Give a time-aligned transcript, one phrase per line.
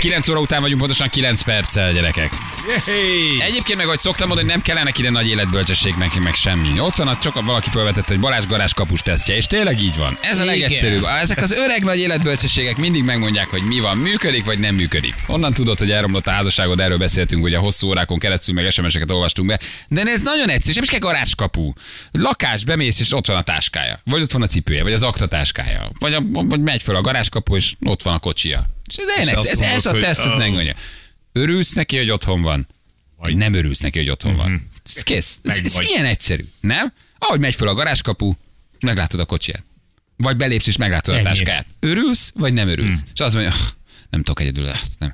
[0.00, 2.32] 9 óra után vagyunk pontosan 9 perccel, gyerekek.
[3.46, 6.80] Egyébként meg, ahogy szoktam mondani, nem kellene ide nagy életbölcsesség neki, meg semmi.
[6.80, 10.18] Ott van, csak valaki felvetett, hogy Balázs garázs kapus tesztje, és tényleg így van.
[10.20, 11.04] Ez a legegyszerűbb.
[11.04, 15.14] Ezek az öreg nagy életbölcsességek mindig megmondják, hogy mi van, működik vagy nem működik.
[15.26, 19.48] Onnan tudod, hogy elromlott a házasságod, erről beszéltünk, ugye hosszú órákon keresztül, meg SMS-eket olvastunk
[19.48, 19.58] be.
[19.88, 21.72] De ez nagyon egyszerű, nem is kell garázskapu.
[22.12, 24.00] Lakás, bemész, és ott van a táskája.
[24.04, 25.90] Vagy ott van a cipője, vagy az aktatáskája.
[25.98, 28.66] Vagy, a, vagy megy fel a garázskapu, és ott van a kocsia.
[28.98, 30.74] És de És ez, ez, a teszt, ez megmondja.
[31.32, 32.68] Örülsz neki, hogy otthon van?
[33.16, 34.68] Vagy nem örülsz neki, hogy otthon van?
[34.94, 35.40] Ez kész.
[35.42, 36.92] Ez, ez ilyen egyszerű, nem?
[37.18, 38.32] Ahogy megy fel a garázskapu,
[38.80, 39.64] meglátod a kocsiját.
[40.16, 41.66] Vagy belépsz és meglátod a táskát.
[41.80, 43.00] Örülsz, vagy nem örülsz?
[43.14, 43.58] És azt mondja, "Ah,
[44.12, 45.12] nem tudok egyedül ezt, nem.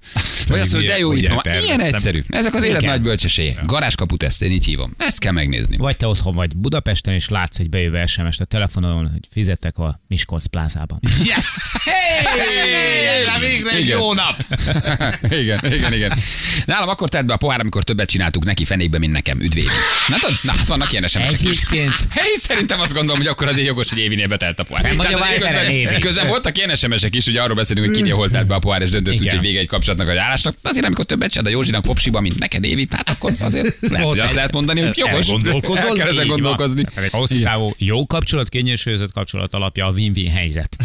[0.49, 1.41] Vagy azt mondja, de jó, itt van.
[1.65, 2.23] Ilyen egyszerű.
[2.29, 3.65] Ezek az élet nagy bölcsességek.
[3.67, 4.95] Garázskapu teszt, én így hívom.
[4.97, 5.77] Ezt kell megnézni.
[5.77, 10.01] Vagy te otthon vagy Budapesten, és látsz egy bejövő SMS-t a telefonon, hogy fizettek a
[10.09, 11.01] Miskolc plázában.
[11.25, 11.47] Yes!
[11.85, 13.41] Hey!
[13.41, 14.45] Végre egy jó nap!
[15.41, 16.19] igen, igen, igen.
[16.65, 19.41] Nálam akkor tett be a pohár, amikor többet csináltuk neki fenékbe, mint nekem.
[19.41, 19.67] Üdvéli.
[20.09, 21.49] Na, tudod, na hát vannak ilyen SMS-ek is.
[21.49, 24.97] Egyébként Hey, szerintem azt gondolom, hogy akkor azért jogos, hogy Évinél betelt a pohár.
[24.97, 28.59] Közben, közben voltak ilyen SMS-ek is, hogy arról beszélünk, hogy kinél hol telt be a
[28.59, 29.37] pohár, és döntött úgy, Igen.
[29.37, 30.57] hogy vége egy kapcsolatnak, vagy állásnak.
[30.63, 34.19] Azért, amikor többet csinál a Józsinak popsiba, mint neked, Évi, hát akkor azért lehet, hogy
[34.19, 35.27] azt lehet mondani, hogy jogos.
[35.29, 35.85] Elgondolkozol?
[35.85, 36.85] El kell ezen gondolkozni.
[37.11, 40.77] Hosszú távú jó kapcsolat, kényesülözött kapcsolat alapja a win-win helyzet.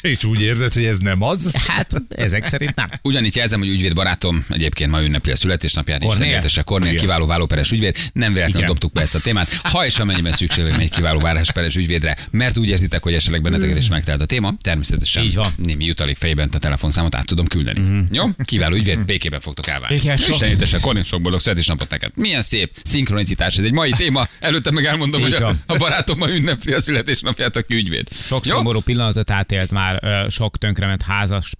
[0.00, 1.50] És úgy érzed, hogy ez nem az?
[1.66, 2.88] Hát ezek szerint nem.
[3.02, 7.00] Ugyanitt jelzem, hogy ügyvéd barátom egyébként ma ünnepli a születésnapját, és természetesen Kornél Igen.
[7.00, 7.96] kiváló vállóperes ügyvéd.
[8.12, 8.66] Nem véletlenül Igen.
[8.66, 9.60] dobtuk be ezt a témát.
[9.62, 13.78] Ha és amennyiben szükség lenne egy kiváló vállóperes ügyvédre, mert úgy érzitek, hogy esetleg benneteket
[13.78, 15.52] is megtelt a téma, természetesen Így van.
[15.56, 18.02] némi jutalék fejében a telefonszámot át tudom küldeni.
[18.10, 18.24] Jó?
[18.44, 19.96] Kiváló ügyvéd, békében fogtok elválni.
[19.96, 22.10] Igen, sok- Isten értese, Kornél, sok boldog születésnapot neked.
[22.14, 24.28] Milyen szép szinkronicitás, ez egy mai téma.
[24.40, 28.08] Előtte meg elmondom, Így hogy a, a barátom ma ünnepli a születésnapját, aki ügyvéd.
[28.24, 28.56] Sok Jó?
[28.56, 31.52] szomorú pillanatot átélt már, ö, sok tönkrement házas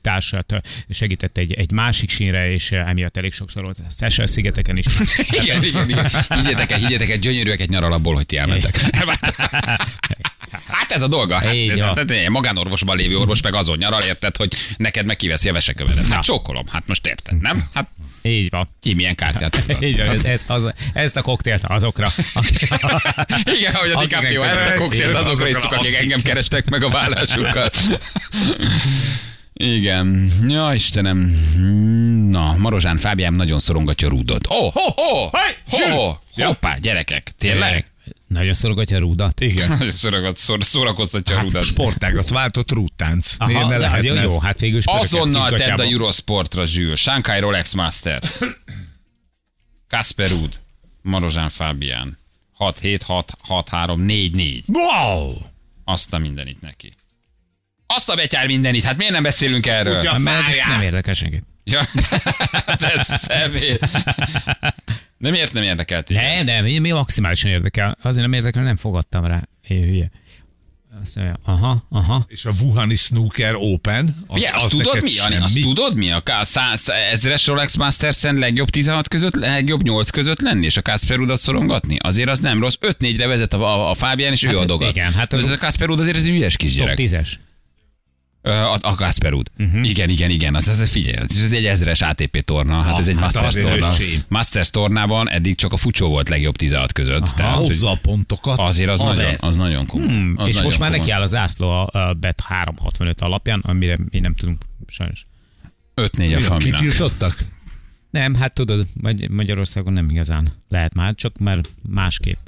[0.00, 0.54] társat
[0.88, 4.86] segített egy, egy másik sínre, és emiatt elég sokszor volt a Seychelles szigeteken is.
[5.42, 6.08] Igen, igen, igen.
[6.28, 8.74] Higgyetek el, higgyetek el, gyönyörűek egy nyaral abból, hogy ti elmentek.
[10.66, 11.38] Hát ez a dolga.
[11.38, 15.52] Hát, Így hát, magánorvosban lévő orvos meg azon nyaral, érted, hogy neked meg kiveszi a
[15.52, 16.06] vesekövedet.
[16.06, 17.68] Hát csókolom, hát most érted, nem?
[17.74, 17.88] Hát
[18.26, 18.68] Így van.
[18.80, 19.82] ki milyen kártyát adott?
[19.82, 22.08] Így van, ez, ezt, az, ezt a koktélt azokra.
[22.34, 22.68] akik-
[23.58, 27.70] Igen, hogy a DiCaprio ezt a koktélt azokra isszuk, akik engem kerestek meg a vállásukkal.
[29.58, 30.30] Igen.
[30.48, 31.18] Ja, Istenem.
[32.30, 34.46] Na, Marozsán Fábián nagyon szorongatja Rúdot.
[34.50, 36.46] Ó, oh, ho, ho, Hey, ho, Ja.
[36.46, 37.86] hoppá, gyerekek, tényleg?
[38.26, 39.40] Nagyon szorogatja a rúdat.
[39.40, 39.68] Igen.
[39.68, 41.64] Nagyon szorogat, szor, szórakoztatja a Hát Rúdot.
[41.64, 43.36] sportágat váltott rúttánc.
[43.46, 44.30] Miért Aha, ne de, hát jó, lehetne?
[44.32, 45.82] jó, hát végül Azonnal tedd a.
[45.84, 46.96] Eurosportra, Zsül.
[46.96, 48.38] Shanghai Rolex Masters.
[49.88, 50.60] Kasper Rud.
[51.02, 52.18] Marozsán Fábián.
[52.58, 53.00] 6-7,
[53.48, 54.62] 6-3, 4-4.
[54.66, 55.34] Wow!
[55.84, 56.94] Azt a mindenit neki.
[57.86, 60.04] Azt a betyár mindenit, hát miért nem beszélünk erről?
[60.04, 61.42] Hát, Mert nem érdekel senkit.
[61.64, 61.80] Ja,
[62.78, 63.78] de személy.
[65.18, 66.22] De miért nem érdekelt téged?
[66.22, 67.96] Nem, nem, mi, maximálisan érdekel.
[68.02, 69.48] Azért nem érdekel, nem fogadtam rá.
[69.68, 70.10] Én hülye.
[71.02, 72.24] Azt mondja, aha, aha.
[72.28, 75.36] És a Wuhani Snooker Open, az, Ja, azt az tudod mi, Jani?
[75.36, 76.10] Azt tudod mi?
[76.10, 80.82] A K- száz- ezres Rolex Masters-en legjobb 16 között, legjobb 8 között lenni, és a
[80.82, 81.96] Kasper Rudat szorongatni?
[81.98, 82.74] Azért az nem rossz.
[82.80, 84.90] 5-4-re vezet a, a, a Fábián, és ő Hát adogat.
[84.90, 86.96] igen, hát ez az- a Kasper Rud azért ez egy ügyes Top kisgyerek.
[86.98, 87.28] 10-es.
[88.46, 89.50] A, a Kasper Rud.
[89.58, 89.88] Uh-huh.
[89.88, 90.54] Igen, igen, igen.
[90.54, 93.86] Az, az, figyelj, ez egy ezres ATP torna, hát Ah, ez egy hát Masters torna.
[93.86, 94.20] öcsém.
[94.28, 97.24] Masters tornában eddig csak a fucsó volt legjobb 16 között.
[97.24, 98.58] Tehát, hogy Hozza a pontokat.
[98.58, 100.08] azért az nagyon, az nagyon komoly.
[100.08, 100.98] Hmm, az és nagyon most már komoly.
[101.06, 105.26] neki áll a zászló a, Bet 365 alapján, amire mi nem tudunk sajnos.
[105.94, 106.80] 5-4 a Faminak.
[106.80, 107.36] Kitiltottak?
[108.10, 112.38] Nem, hát tudod, Magy- Magyarországon nem igazán lehet már, csak már másképp.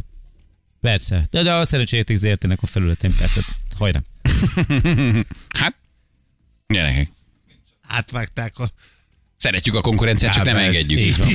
[0.80, 3.40] Persze, de, de a szerencséjáték ZRT-nek a felületén persze,
[3.78, 4.02] hajrá.
[5.58, 5.74] Hát,
[6.74, 7.08] gyerekek.
[7.82, 8.70] Átvágták a...
[9.38, 10.68] Szeretjük a konkurenciát, csak nem Ábelt.
[10.74, 11.00] engedjük.
[11.00, 11.28] Így van.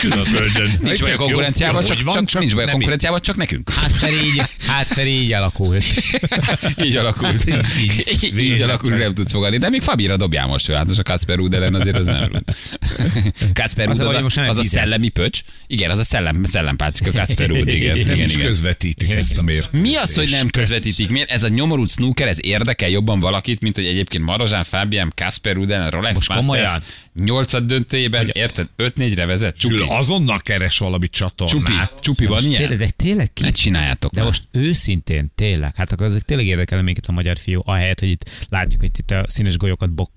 [0.00, 0.70] Külföldön.
[0.82, 3.72] Nincs baj a konkurenciával, csak, csak, nincs baj a konkurenciával, csak nekünk.
[3.72, 5.84] Hát így, hát így alakult.
[6.84, 7.50] így alakult.
[7.50, 9.58] Hát így, így, így alakult, nem tudsz fogadni.
[9.58, 10.70] De még Fabira dobjál most.
[10.70, 12.44] Hát most a Kasper Ruud ellen azért az nem.
[13.52, 15.40] Kasper Az Ruud a az, baj, most a, nem az a szellemi pöcs.
[15.66, 17.68] Igen, az a szellem, szellempácika Kasper Ruud.
[17.68, 18.46] Igen, Nem igen, is igen.
[18.46, 19.72] közvetítik ezt a mért.
[19.72, 21.08] Mi az, hogy nem közvetítik?
[21.10, 25.54] Miért ez a nyomorult snooker, ez érdekel jobban valakit, mint hogy egyébként Marozsán Fábián, Kasper
[25.54, 26.82] Ruud ellen, Rolex Most komolyan?
[27.24, 28.68] Nyolcad döntőjében, érted?
[28.76, 29.74] 5-4-re vezet, csupi.
[29.74, 31.92] Gyula, azonnal keres valami Csupi, csatornát.
[32.00, 32.60] csupi van Most ilyen?
[32.60, 33.42] tényleg, de tényleg ki?
[33.42, 34.28] Ne csináljátok De már.
[34.28, 38.30] most őszintén, tényleg, hát akkor azok tényleg érdekel minket a magyar fiú, ahelyett, hogy itt
[38.48, 40.10] látjuk, hogy itt a színes golyókat bok,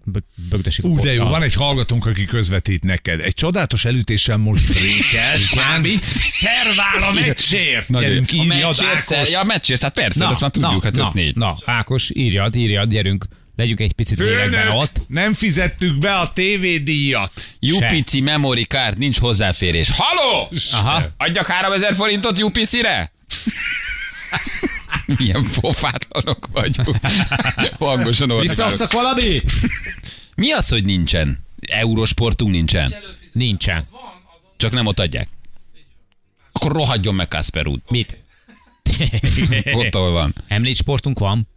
[0.49, 0.85] bögdösik.
[0.85, 3.19] Ú, de jó, van egy hallgatónk, aki közvetít neked.
[3.19, 5.93] Egy csodálatos elütéssel most brékelt, Fábi,
[6.41, 7.99] szervál a meccsért.
[7.99, 9.29] Gyerünk, írjad, Ákos.
[9.29, 11.33] ja, a meccsérsz, hát persze, na, ezt már tudjuk, hát na, 5-4.
[11.33, 13.25] na, Ákos, írjad, írjad, gyerünk,
[13.59, 15.01] legyünk egy picit lélekben ott.
[15.07, 17.31] nem fizettük be a tévédíjat.
[17.61, 19.89] UPC memory card, nincs hozzáférés.
[19.93, 20.47] Haló!
[20.71, 21.01] Aha.
[21.17, 23.11] Adjak 3000 forintot UPC-re?
[25.05, 26.97] Milyen pofátlanok vagyunk.
[27.77, 28.71] Hangosan ordítálok.
[28.71, 29.41] Visszasszak valami?
[30.35, 31.45] Mi az, hogy nincsen?
[31.59, 32.93] Eurosportunk nincsen.
[33.31, 33.83] Nincsen.
[34.57, 35.27] Csak nem ott adják.
[36.51, 37.89] Akkor rohadjon meg Kasper út.
[37.89, 38.17] Mit?
[39.73, 40.35] Ott ahol van.
[40.49, 41.47] M4 sportunk van?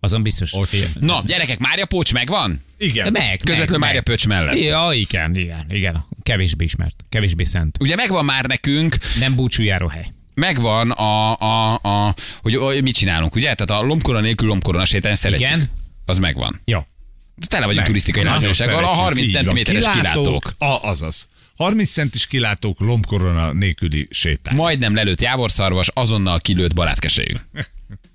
[0.00, 0.54] Azon biztos.
[1.00, 2.62] Na, gyerekek, Mária Pócs megvan?
[2.78, 3.12] Igen.
[3.12, 4.02] Meg, Közvetlenül meg, Mária meg.
[4.02, 4.58] Pöcs mellett.
[4.58, 6.04] Ja, igen, igen, igen.
[6.22, 7.76] Kevésbé ismert, kevésbé szent.
[7.80, 10.06] Ugye megvan már nekünk, Nem búcsújáró hely.
[10.34, 13.54] megvan a, a, a hogy, hogy mit csinálunk, ugye?
[13.54, 15.48] Tehát a lombkorona nélkül lombkorona sétálni szeretjük.
[15.48, 15.70] Igen.
[16.04, 16.60] Az megvan.
[16.64, 16.86] Jó.
[17.48, 19.54] Tele vagyunk turisztikai Nagyon látványossággal, a szeretjük, 30 így van.
[19.56, 20.52] cm-es kilátók.
[20.58, 21.26] A, azaz.
[21.56, 24.54] 30 centis kilátók lombkorona nélküli séták.
[24.54, 27.34] Majdnem lelőtt jávorszarvas, azonnal kilőtt barátkesejű.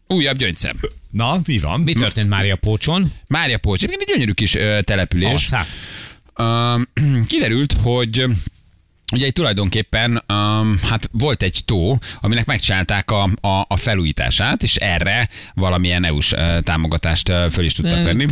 [0.07, 0.79] Újabb gyöngyszem.
[1.11, 1.79] Na, mi van?
[1.79, 3.11] Mi történt Mária Pócson?
[3.27, 5.29] Mária Pócs, egy gyönyörű kis ö, település.
[5.29, 5.67] Alszák.
[6.35, 6.75] Ö,
[7.27, 8.25] kiderült, hogy
[9.13, 14.75] Ugye itt tulajdonképpen um, hát volt egy tó, aminek megcsinálták a, a, a felújítását, és
[14.75, 18.25] erre valamilyen EU-s uh, támogatást uh, föl is tudtak venni.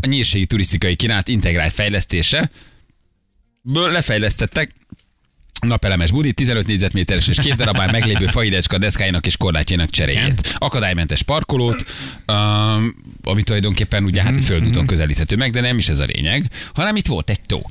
[0.00, 2.50] A nyírségi turisztikai kínálat integrált fejlesztése.
[3.62, 4.74] Ből lefejlesztettek
[5.66, 10.54] napelemes budi, 15 négyzetméteres és két darabán meglévő fahidecska deszkájának és korlátjának cseréjét.
[10.58, 11.84] Akadálymentes parkolót,
[12.26, 16.44] um, ami tulajdonképpen ugye hát egy földúton közelíthető meg, de nem is ez a lényeg,
[16.74, 17.70] hanem itt volt egy tó.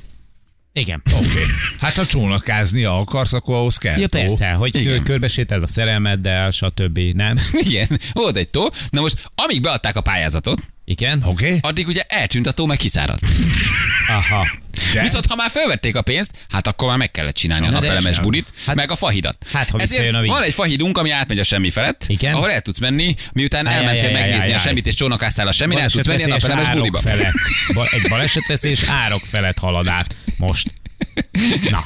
[0.72, 1.02] Igen.
[1.14, 1.42] Oké.
[1.78, 3.98] Hát ha csónakázni akarsz, akkor ahhoz kell.
[3.98, 4.18] Ja, tó.
[4.18, 5.02] persze, hogy Igen.
[5.02, 6.98] körbesételd a szerelmeddel, stb.
[6.98, 7.36] Nem?
[7.52, 8.66] Igen, volt egy tó.
[8.90, 11.22] Na most, amíg beadták a pályázatot, Igen?
[11.24, 11.58] Oké.
[11.62, 13.26] addig ugye eltűnt a tó, meg kiszáradt.
[14.08, 14.46] Aha.
[14.94, 17.74] De- Viszont ha már felvették a pénzt, hát akkor már meg kellett csinálni a de
[17.74, 19.36] napelemes budit, Hát- meg a fahidat.
[19.52, 20.30] Hát, ha Ezért a víz.
[20.30, 22.34] van egy fahidunk, ami átmegy a semmi felett, Igen.
[22.34, 25.52] ahol el tudsz menni, miután Ajaj, elmentél ajaj, megnézni ajaj, a semmit, és csónakáztál a
[25.52, 26.98] semmi, el tudsz menni a napelemes árok budiba.
[26.98, 27.32] felett.
[28.02, 30.70] Egy balesetveszélyes árok felett halad át most.
[31.70, 31.84] Na,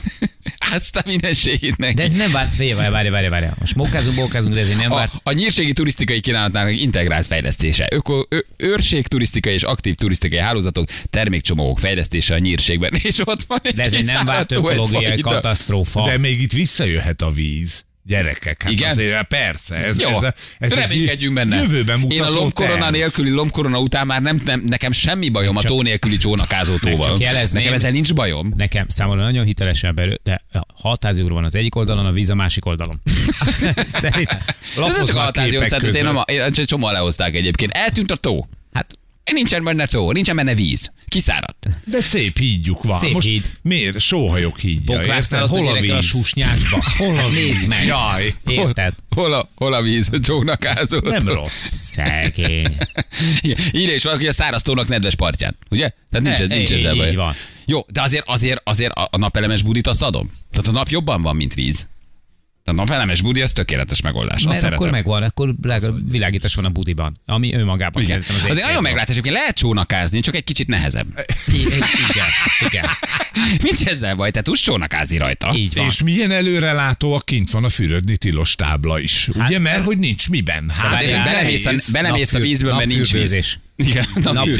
[0.73, 1.95] Azt a mindenségét neki.
[1.95, 3.47] de ez nem várt, fél, várj, várj, várj, várj.
[3.59, 5.13] Most mókázunk, mókázunk, de ez nem A, várt.
[5.23, 11.79] a nyírségi turisztikai kínálatnak integrált fejlesztése, Öko, ö, őrség turisztikai és aktív turisztikai hálózatok, termékcsomagok
[11.79, 12.91] fejlesztése a nyírségben.
[13.03, 16.03] És ott van egy De ez egy nem várt ökológiai katasztrófa.
[16.05, 17.85] De még itt visszajöhet a víz.
[18.05, 18.91] Gyerekek, hát Igen?
[18.91, 19.77] azért persze.
[19.77, 21.57] Ez, Jó, ez, a- ez reménykedjünk benne.
[21.57, 22.93] Jövőben mutató Én a lombkorona terv.
[22.93, 27.09] nélküli lombkorona után már nem, nem, nekem semmi bajom a Csak- tó nélküli csónakázótóval.
[27.09, 27.61] csak jelezném.
[27.63, 28.53] Nekem ezzel nincs bajom.
[28.57, 30.45] Nekem számomra nagyon hitelesen belül, de
[30.75, 33.01] 600 euró van az egyik oldalon, a víz a másik oldalon.
[33.87, 34.39] Szerintem.
[34.87, 37.73] Ez csak a hatázió, képek szóval én a- én egy csomó lehozták egyébként.
[37.73, 38.49] Eltűnt a tó.
[39.33, 40.91] Nincsen benne tó, nincsen benne víz.
[41.09, 41.67] Kiszáradt.
[41.85, 42.99] De szép hídjuk van.
[42.99, 43.51] Szép Most híd.
[43.63, 44.01] miért?
[44.01, 44.97] Sóhajok hídja.
[44.97, 46.05] boklásznál Hol a a, a víz?
[46.05, 46.83] susnyásba.
[46.97, 47.37] Hol a víz?
[47.45, 47.87] Nézd meg.
[47.87, 48.35] Jaj.
[48.47, 48.93] Érted?
[49.11, 50.99] Hol a, hol a víz a csónakázó?
[51.03, 51.73] Nem rossz.
[51.73, 52.77] Szegény.
[53.73, 55.91] Írja is valaki a száraz tónak nedves partján, ugye?
[56.11, 57.15] Tehát nincs, E, nincs ezzel baj.
[57.15, 57.35] van.
[57.67, 60.31] Jó, de azért, azért, azért a a napelemes budit azt adom.
[60.51, 61.89] Tehát a nap jobban van, mint víz.
[62.71, 64.43] A napelemes budi az tökéletes megoldás.
[64.43, 64.79] Mert szeretem.
[64.79, 68.23] akkor megvan, akkor legalább világítás van a budiban, ami önmagában Igen.
[68.23, 71.07] szerintem az Azért nagyon meglátás, hogy lehet csónakázni, csak egy kicsit nehezebb.
[71.47, 71.83] I- Igen,
[72.69, 72.85] igen.
[73.65, 75.53] Nincs ezzel baj, te tudsz csónakázni rajta.
[75.55, 75.87] Így van.
[75.87, 79.29] És milyen előrelátó, a kint van a fürödni tilos tábla is.
[79.35, 80.71] Ugye, mert hogy nincs miben.
[80.71, 83.59] Hát, Hát, belemész a, belemész a vízből, mert nincs víz.
[83.77, 84.05] Igen,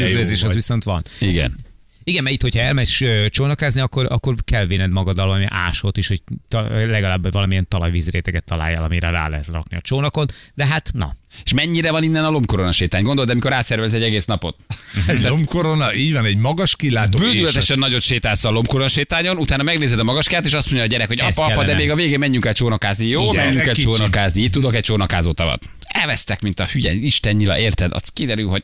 [0.09, 1.05] jó az viszont van.
[1.19, 1.69] Igen.
[2.11, 6.09] Igen, mert itt, hogyha elmesz ö, csónakázni, akkor, akkor kell véned magaddal valami ásót is,
[6.09, 10.27] hogy ta, legalább valamilyen talajvízréteget találjál, amire rá lehet rakni a csónakon.
[10.55, 13.03] De hát, na, És mennyire van innen a lombkorona sétány?
[13.03, 14.57] Gondolod, amikor rászervez egy egész napot?
[15.07, 17.19] Egy lombkorona, így van, egy magas kilátó.
[17.19, 20.89] és Bődületesen nagyot sétálsz a lombkorona sétányon, utána megnézed a magaskát, és azt mondja a
[20.89, 23.07] gyerek, hogy apa, apa, de még a végén menjünk el csónakázni.
[23.07, 24.43] Jó, Igen, menjünk el csónakázni.
[24.43, 25.69] Itt tudok egy csónakázó tavat.
[25.93, 27.93] Elvesztek, mint a hülye Isten nyila, érted?
[27.93, 28.61] Azt kiderül, hogy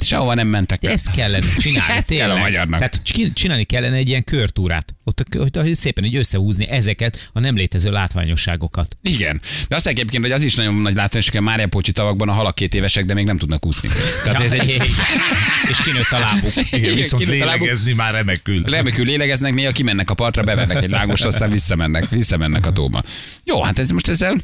[0.00, 0.80] sehova nem mentek.
[0.80, 1.92] de ezt kellene csinálni.
[1.98, 2.78] Ezt kell a magyarnak.
[2.78, 4.94] Tehát csin- csinálni kellene egy ilyen körtúrát.
[5.04, 8.96] Ott hogy- szépen így összehúzni ezeket a nem létező látványosságokat.
[9.02, 9.40] Igen.
[9.68, 12.32] De azt egyébként, hogy az is nagyon nagy látványos, hogy a Mária Pocsi tavakban a
[12.32, 13.88] halak két évesek, de még nem tudnak úszni.
[14.24, 14.68] Tehát ez egy...
[15.70, 16.52] És kinőtt a lábuk.
[16.70, 18.62] Igen, viszont kinőtt lélegezni már remekül.
[18.62, 23.02] Remekül lélegeznek, néha kimennek a partra, bevernek egy lágost, aztán visszamennek, visszamennek a tóba.
[23.44, 24.36] Jó, hát ez most ezzel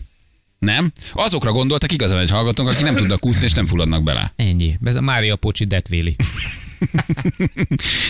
[0.62, 0.92] nem.
[1.12, 4.32] Azokra gondoltak igazán, hogy hallgatók, akik nem tudnak úszni és nem fulladnak bele.
[4.36, 4.78] Ennyi.
[4.84, 6.16] Ez a Mária Pocsi detvéli.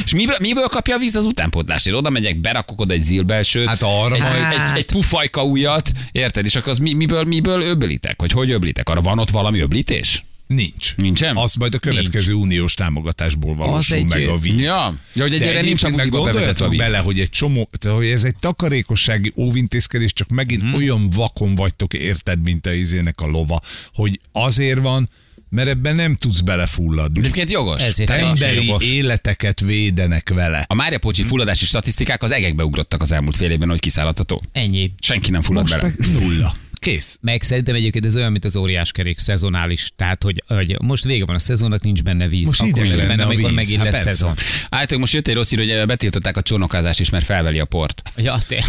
[0.05, 1.87] És miből, miből kapja a víz az utánpótlást?
[1.87, 5.91] Én oda megyek, berakok oda egy zilbelsőt, Hát arra egy, majd- egy, egy pufajka ujjat,
[6.13, 6.45] érted?
[6.45, 8.21] És akkor az mi, miből, miből öblitek?
[8.21, 8.89] Vagy hogy öblitek?
[8.89, 10.25] Arra van ott valami öblítés?
[10.55, 10.97] Nincs.
[10.97, 11.37] Nincsen?
[11.37, 14.61] Az majd a következő uniós támogatásból valósul egy- meg a víz.
[14.61, 16.79] Ja, ja hogy De egyre nincs meg bevezetve a víz.
[16.79, 20.75] bele, hogy egy csomó, tehát, hogy ez egy takarékossági óvintézkedés, csak megint hmm.
[20.75, 23.61] olyan vakon vagytok, érted, mint a izének a lova,
[23.95, 25.11] hogy azért van,
[25.49, 27.19] mert ebben nem tudsz belefulladni.
[27.19, 27.83] Egyébként jogos.
[27.83, 28.85] Ezért Emberi jogos.
[28.85, 30.65] életeket védenek vele.
[30.69, 34.43] A Mária Pocsi fulladási statisztikák az egekbe ugrottak az elmúlt fél évben, hogy kiszállható.
[34.53, 34.93] Ennyi.
[35.01, 35.95] Senki nem fullad Most bele.
[35.99, 36.55] meg nulla.
[36.83, 37.19] Kész.
[37.21, 39.91] Meg szerintem egyébként ez olyan, mint az óriáskerék, szezonális.
[39.97, 42.47] Tehát, hogy, hogy most vége van a szezonnak, nincs benne víz.
[42.47, 43.55] Most Akkor lesz benne, amikor víz.
[43.55, 44.11] megint Hát lesz persze.
[44.11, 44.35] szezon.
[44.71, 48.03] Állítólag most jött egy rossz hír, hogy betiltották a csónakázást is, mert felveli a port.
[48.17, 48.65] Ja, te.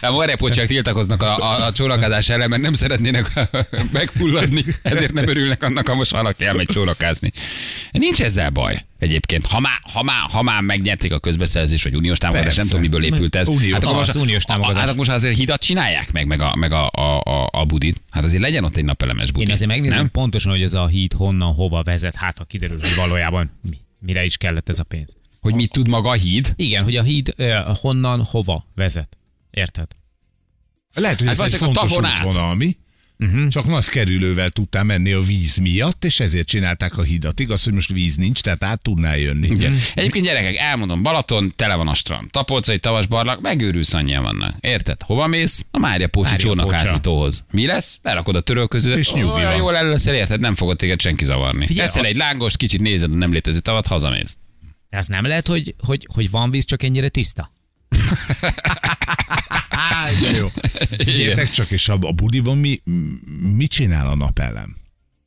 [0.00, 3.32] A marepocsiak tiltakoznak a, a, a csónakázás ellen, mert nem szeretnének
[3.92, 7.32] megfulladni, ezért nem örülnek annak, ha most valaki elmegy csónakázni.
[7.90, 8.84] Nincs ezzel baj.
[9.00, 12.80] Egyébként, ha már, ha már, ha már megnyerték a közbeszerzés, vagy uniós támogatást, nem tudom,
[12.80, 13.48] miből épült ez.
[13.48, 13.74] Unió.
[13.74, 14.76] akkor Az most, uniós támogatás.
[14.76, 18.02] Hát akkor most azért hidat csinálják meg, meg a, meg a, a, a, a budit.
[18.10, 19.44] Hát azért legyen ott egy napelemes budi.
[19.44, 20.10] Én azért megnézem Nem?
[20.10, 24.24] pontosan, hogy ez a híd honnan, hova vezet, hát ha kiderül, hogy valójában mi, mire
[24.24, 25.16] is kellett ez a pénz.
[25.40, 26.52] Hogy mit tud maga a híd?
[26.56, 29.16] Igen, hogy a híd uh, honnan, hova vezet.
[29.50, 29.86] Érted?
[30.94, 32.76] Lehet, hogy Hát ez egy fontos útvonal, mi?
[33.24, 33.48] Uh-huh.
[33.48, 37.40] Csak nagy kerülővel tudtál menni a víz miatt, és ezért csinálták a hidat.
[37.40, 39.46] Igaz, hogy most víz nincs, tehát át tudnál jönni.
[39.48, 39.76] Igen.
[39.94, 42.30] Egyébként gyerekek, elmondom, Balaton, tele van a strand.
[42.30, 44.54] Tapolcai, Tavasbarlang, megőrülsz annyian vannak.
[44.60, 45.02] Érted?
[45.02, 45.66] Hova mész?
[45.70, 47.44] A Mária Pócsi csónakázítóhoz.
[47.50, 47.98] Mi lesz?
[48.02, 49.56] Berakod a törölközőt, És nyugi olyan van.
[49.56, 50.40] jól el leszel, érted?
[50.40, 51.66] Nem fogod téged senki zavarni.
[51.66, 54.36] Figyelj, Eszel a- egy lángos, kicsit nézed a nem létező tavat, hazamész.
[54.90, 57.52] De az nem lehet, hogy, hogy, hogy van víz, csak ennyire tiszta.
[60.20, 60.46] De jó.
[60.98, 62.80] Figyeljetek csak, és a, a budiban mi,
[63.56, 64.76] mit csinál a napelem?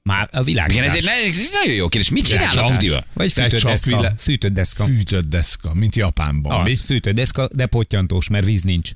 [0.03, 0.71] Már a világ.
[0.71, 1.03] Igen, ez egy
[1.53, 2.09] nagyon jó kérdés.
[2.11, 3.03] Mit csinál a budiba?
[3.13, 3.95] Vagy Te fűtött csak deszka.
[3.97, 4.85] vile- Fűtött deszka.
[4.85, 6.63] Fűtött deszka, mint Japánban.
[6.63, 6.71] mi?
[6.71, 8.91] Az, fűtött deszka, de pottyantós, mert víz nincs.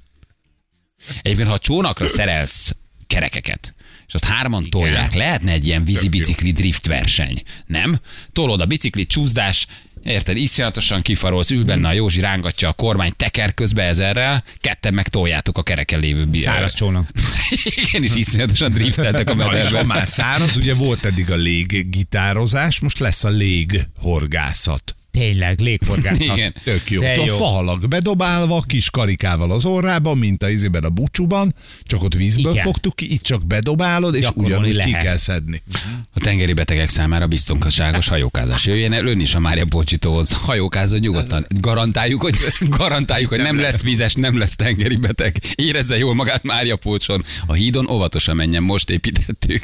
[1.22, 2.76] Egyébként, ha a csónakra szerelsz
[3.08, 3.74] kerekeket,
[4.08, 8.00] és azt hárman tolják, lehetne egy ilyen vízi-bicikli drift verseny, nem?
[8.32, 9.68] Tolod a biciklit, csúszdás,
[10.08, 15.08] érted, iszonyatosan kifarolsz, ül benne a Józsi, rángatja a kormány teker közbe ezerrel, ketten meg
[15.08, 17.10] toljátok a kereken lévő bi- Száraz csónak.
[17.88, 19.86] Igen, és iszonyatosan drifteltek a Na, és ha mederben.
[19.86, 24.96] már száraz, ugye volt eddig a léggitározás, most lesz a léghorgászat.
[25.18, 26.38] Tényleg, légforgászat.
[26.38, 26.54] Igen.
[26.64, 27.00] Tök jó.
[27.02, 27.36] De A jó.
[27.36, 32.64] fahalak bedobálva, kis karikával az orrában, mint a izében a bucsúban, csak ott vízből Igen.
[32.64, 35.06] fogtuk ki, itt csak bedobálod, és Gyakorolni ugyanúgy ki lehet.
[35.06, 35.62] kell szedni.
[36.14, 38.66] A tengeri betegek számára biztonságos hajókázás.
[38.66, 40.32] Jöjjön el ön is a Mária Bocsitóhoz.
[40.32, 41.46] Hajókázó nyugodtan.
[41.50, 45.38] Garantáljuk, hogy, garantáljuk, hogy nem lesz vízes, nem lesz tengeri beteg.
[45.56, 47.24] Érezze jól magát Mária Pócson.
[47.46, 49.64] A hídon óvatosan menjen, most építettük.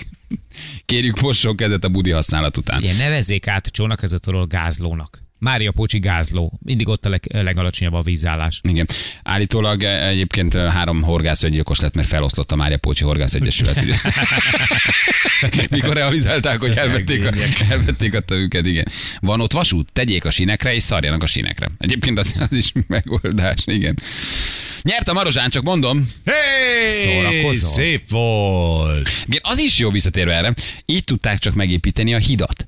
[0.86, 2.78] Kérjük, mosson kezet a budi használat után.
[2.78, 5.24] Ugye nevezzék át csónakvezetőről gázlónak.
[5.44, 6.60] Mária Pócsi gázló.
[6.66, 8.60] Mindig ott a leg, legalacsonyabb a vízállás.
[8.70, 8.88] Igen.
[9.24, 13.84] Állítólag eh, egyébként eh, három horgász öngyilkos lett, mert feloszlott a Mária Pócsi Horgász Egyesület.
[15.70, 17.34] Mikor realizálták, hogy elvették a,
[17.70, 18.88] elvették a tövüket, igen.
[19.20, 19.92] Van ott vasút?
[19.94, 21.70] Tegyék a sinekre, és szarjanak a sinekre.
[21.78, 24.00] Egyébként az, az is megoldás, igen.
[24.84, 26.12] Nyert a Marozsán, csak mondom.
[27.04, 27.70] Szórakozol?
[27.70, 29.10] szép volt.
[29.26, 30.54] Igen, az is jó visszatérve erre.
[30.86, 32.68] Így tudták csak megépíteni a hidat.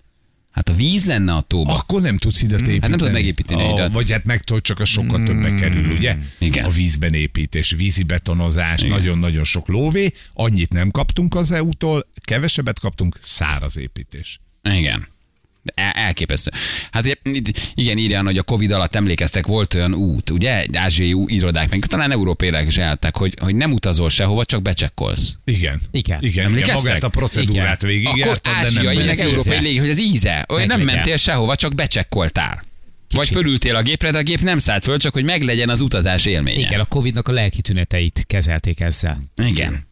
[0.51, 1.73] Hát a víz lenne a tóba.
[1.73, 2.79] Akkor nem tudsz hidat építeni.
[2.79, 3.91] Hát nem tudod megépíteni a hidat.
[3.91, 6.17] Vagy hát meg tudod, csak a sokkal többe kerül, ugye?
[6.39, 6.65] Igen.
[6.65, 10.11] A vízben építés, vízi betonozás, nagyon-nagyon sok lóvé.
[10.33, 14.39] Annyit nem kaptunk az EU-tól, kevesebbet kaptunk, száraz építés.
[14.63, 15.07] Igen.
[15.73, 16.51] Elképesztő.
[16.91, 17.13] Hát ugye,
[17.73, 21.85] igen, írja, hogy a Covid alatt emlékeztek, volt olyan út, ugye, egy ázsiai irodák, meg
[21.85, 25.33] talán európaiak is eltek, hogy, hogy nem utazol sehova, csak becsekkolsz.
[25.45, 25.81] Igen.
[25.91, 26.23] Igen.
[26.23, 27.93] Igen, igen magát a procedúrát Igen.
[27.93, 30.45] végig Akkor jártad, ázsiai, meg európai légi, hogy az íze.
[30.47, 32.63] Hogy nem mentél sehova, csak becsekkoltál.
[33.13, 36.25] Vagy fölültél a gépre, de a gép nem szállt föl, csak hogy meglegyen az utazás
[36.25, 36.59] élménye.
[36.59, 39.23] Igen, a Covid-nak a lelki tüneteit kezelték ezzel.
[39.43, 39.87] Igen.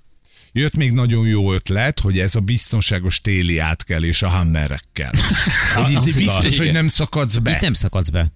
[0.55, 5.11] Jött még nagyon jó ötlet, hogy ez a biztonságos téli átkelés a hammerekkel.
[5.75, 7.51] Hogy itt biztos, hogy nem szakadsz be.
[7.51, 8.31] Itt nem szakadsz be.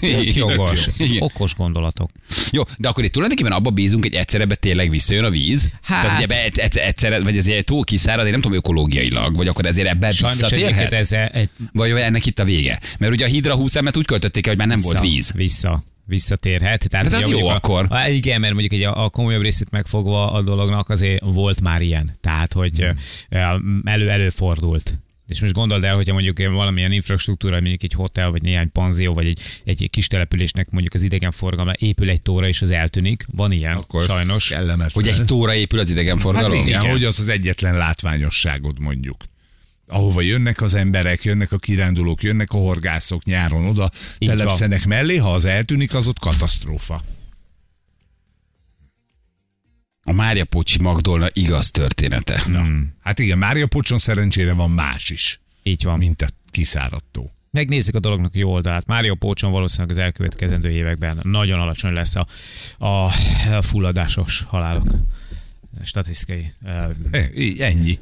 [0.34, 0.86] Jogos.
[1.18, 2.10] Okos gondolatok.
[2.50, 5.68] Jó, de akkor itt tulajdonképpen abba bízunk, hogy egyszerre be tényleg visszajön a víz.
[5.82, 8.56] Hát- Tehát ugye be egy- egy- egyszerre, vagy ez egy tó kiszárad, én nem tudom
[8.56, 10.92] ökológiailag, vagy akkor ezért ebben Sajnos visszatérhet?
[10.92, 12.80] ez egy, Vagy ennek itt a vége?
[12.98, 15.32] Mert ugye a hidra 20 emet úgy költötték el, hogy már nem volt vissza, víz.
[15.34, 16.88] Vissza visszatérhet.
[16.88, 17.86] Tehát, Hát az ugye jó akkor.
[17.88, 21.80] A, igen, mert mondjuk egy a, a komolyabb részét megfogva a dolognak azért volt már
[21.82, 22.10] ilyen.
[22.20, 22.86] Tehát, hogy
[23.30, 23.80] Hmm.
[23.84, 24.98] elő előfordult.
[25.28, 29.26] És most gondold el, hogyha mondjuk valamilyen infrastruktúra, mondjuk egy hotel, vagy néhány panzió, vagy
[29.26, 33.26] egy, egy kis településnek mondjuk az idegenforgalma épül egy tóra, és az eltűnik.
[33.30, 34.48] Van ilyen, Akkor sajnos.
[34.48, 34.90] kellemetlen.
[34.92, 36.52] Hogy egy tóra épül az Hát idegenforgalom?
[36.52, 36.90] igen, Igen.
[36.90, 39.16] hogy az az egyetlen látványosságod mondjuk.
[39.92, 45.16] Ahova jönnek az emberek, jönnek a kirándulók, jönnek a horgászok nyáron oda, Így telepszenek mellé,
[45.16, 47.02] ha az eltűnik, az ott katasztrófa.
[50.04, 52.42] A Mária Pocsi Magdolna igaz története.
[52.48, 52.64] Na.
[53.00, 55.98] Hát igen, Mária Pocson szerencsére van más is, Így van.
[55.98, 57.30] mint a kiszáradt tó.
[57.50, 58.86] Megnézzük a dolognak jó oldalát.
[58.86, 62.26] Mário Pócson valószínűleg az elkövetkezendő években nagyon alacsony lesz a,
[62.78, 63.10] a
[63.62, 64.86] fulladásos halálok
[65.84, 66.52] statisztikai.
[67.36, 67.98] így, ennyi.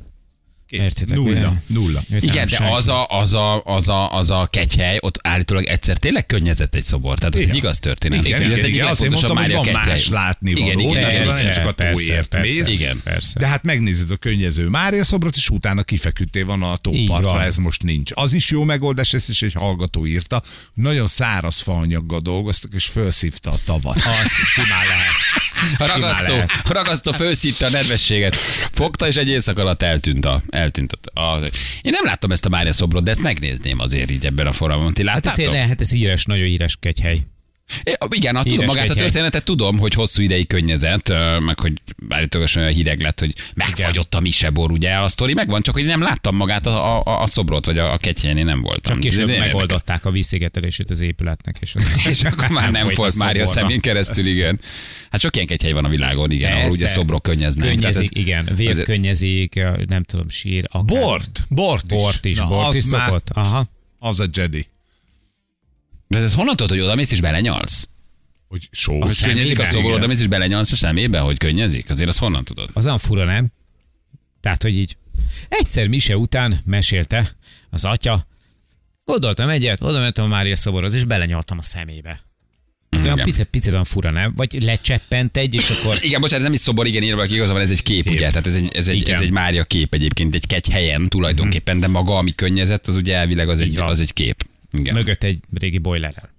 [0.70, 0.80] Kész.
[0.80, 1.48] Értitek, nulla, ugye?
[1.66, 2.02] nulla.
[2.20, 6.26] Igen, de az a, az, a, az, a, az a kegyhely, ott állítólag egyszer tényleg
[6.26, 7.18] könnyezett egy szobor.
[7.18, 7.56] Tehát ez egy Igen.
[7.56, 8.26] igaz történet.
[8.26, 9.86] Igen, igen, ez egyik igen, azért mondtam, hogy van kegyhely.
[9.86, 10.66] más látnivaló.
[10.66, 12.68] Igen, igen, Tehát igen, nem persze, csak a tóért mész.
[12.68, 13.00] Igen.
[13.04, 13.38] Persze.
[13.38, 17.82] De hát megnézed a könnyező Mária szobrot, és utána kifeküdtél van a tópartra, ez most
[17.82, 18.10] nincs.
[18.14, 20.42] Az is jó megoldás, ezt is egy hallgató írta.
[20.74, 23.96] Nagyon száraz faanyaggal dolgoztak, és felszívta a tavat.
[24.24, 25.78] Az simán lehet.
[25.78, 26.34] A ragasztó,
[26.72, 28.36] ragasztó felszítte a nedvességet,
[28.72, 31.40] fogta, és egy éjszak alatt eltűnt a, eltűnt a, a,
[31.82, 34.92] Én nem láttam ezt a Mária szobrot, de ezt megnézném azért így ebben a formában.
[34.92, 35.52] Ti Hát ez, láttátok?
[35.52, 37.20] lehet, ez híres, nagyon híres kegyhely.
[37.82, 41.08] É, Igen, a, tudom, magát a történetet tudom, hogy hosszú ideig könnyezett,
[41.40, 41.72] meg hogy
[42.08, 46.02] állítólag olyan hideg lett, hogy megfagyott a misebor, ugye a sztori megvan, csak hogy nem
[46.02, 48.92] láttam magát a, a, a szobrot, vagy a, a én nem voltam.
[48.92, 51.56] Csak később megoldották a vízszigetelését az épületnek.
[51.60, 53.60] És, az És akkor már nem folyt a volt Mária szoborra.
[53.60, 54.60] szemén keresztül, igen.
[55.10, 56.94] Hát sok ilyen kegyhely van a világon, igen, ahol ugye Persze.
[56.94, 57.64] szobrok könnyeznek.
[57.64, 58.48] Tehát Könnyezik, ez- igen.
[58.56, 60.64] Vér ez- könnyezik, nem tudom, sír.
[60.70, 61.00] Akár.
[61.00, 61.98] Bort, bort is.
[61.98, 63.28] Bort is, Na, bort is már- szokott.
[63.30, 63.66] Aha.
[63.98, 64.66] Az a Jedi.
[66.10, 67.88] De ez honnan tudod, hogy oda mész és belenyalsz?
[68.48, 69.00] Hogy só.
[69.00, 70.08] Hogy könnyezik a szobor, oda Igen.
[70.08, 71.90] mész és belenyalsz a szemébe, hogy könnyezik?
[71.90, 72.70] Azért azt honnan tudod?
[72.72, 73.52] Az olyan fura, nem?
[74.40, 74.96] Tehát, hogy így
[75.48, 77.36] egyszer mise után mesélte
[77.70, 78.26] az atya,
[79.04, 82.22] gondoltam egyet, oda mentem a Mária szoborhoz, és belenyaltam a szemébe.
[82.88, 83.26] Ez olyan Igen.
[83.26, 84.32] picit, picit olyan fura, nem?
[84.34, 87.52] Vagy lecseppent egy, és akkor Igen, bocsánat, ez nem is szobor, igen, írva, valaki igaza
[87.52, 88.28] van, ez egy kép, ugye?
[88.28, 89.14] Tehát ez egy, ez, egy, Igen.
[89.14, 93.16] ez egy Mária kép egyébként, egy kegy helyen tulajdonképpen, de maga, ami könnyezett, az ugye
[93.16, 94.44] elvileg az egy, az egy kép.
[94.72, 94.94] Igen.
[94.94, 96.30] mögött egy régi boilerrel.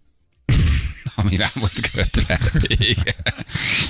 [1.16, 2.40] ami rá volt kötve.
[2.68, 3.16] Igen.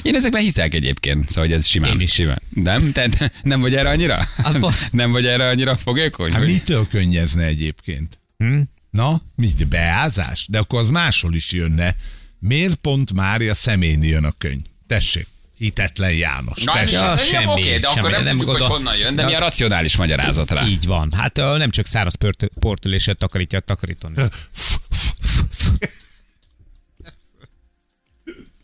[0.01, 1.91] Én ezekben hiszek egyébként, szóval hogy ez simán.
[1.91, 2.11] Én is.
[2.11, 2.41] simán.
[2.49, 2.91] Nem?
[2.91, 4.27] Te nem vagy erre annyira?
[4.37, 6.31] Abba- Nem vagy erre annyira fogékony?
[6.31, 8.19] Hát hogy- mitől könnyezne egyébként?
[8.37, 8.59] Hm?
[8.89, 10.45] Na, mit, beázás?
[10.49, 11.95] De akkor az máshol is jönne.
[12.39, 14.61] Miért pont Mária szemén jön a könyv?
[14.87, 15.27] Tessék,
[15.61, 16.63] hitetlen János.
[16.63, 19.21] Na, ez Ja, semmi, oké, de akkor semmi, nem, nem tudjuk, hogy honnan jön, de
[19.21, 20.65] De mi a racionális magyarázat rá?
[20.65, 21.11] Így van.
[21.11, 22.15] Hát nem csak száraz
[22.59, 24.13] portüléset takarítja a takarítón.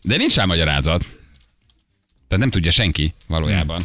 [0.02, 1.00] De nincs rá magyarázat.
[2.28, 3.82] Tehát nem tudja senki valójában.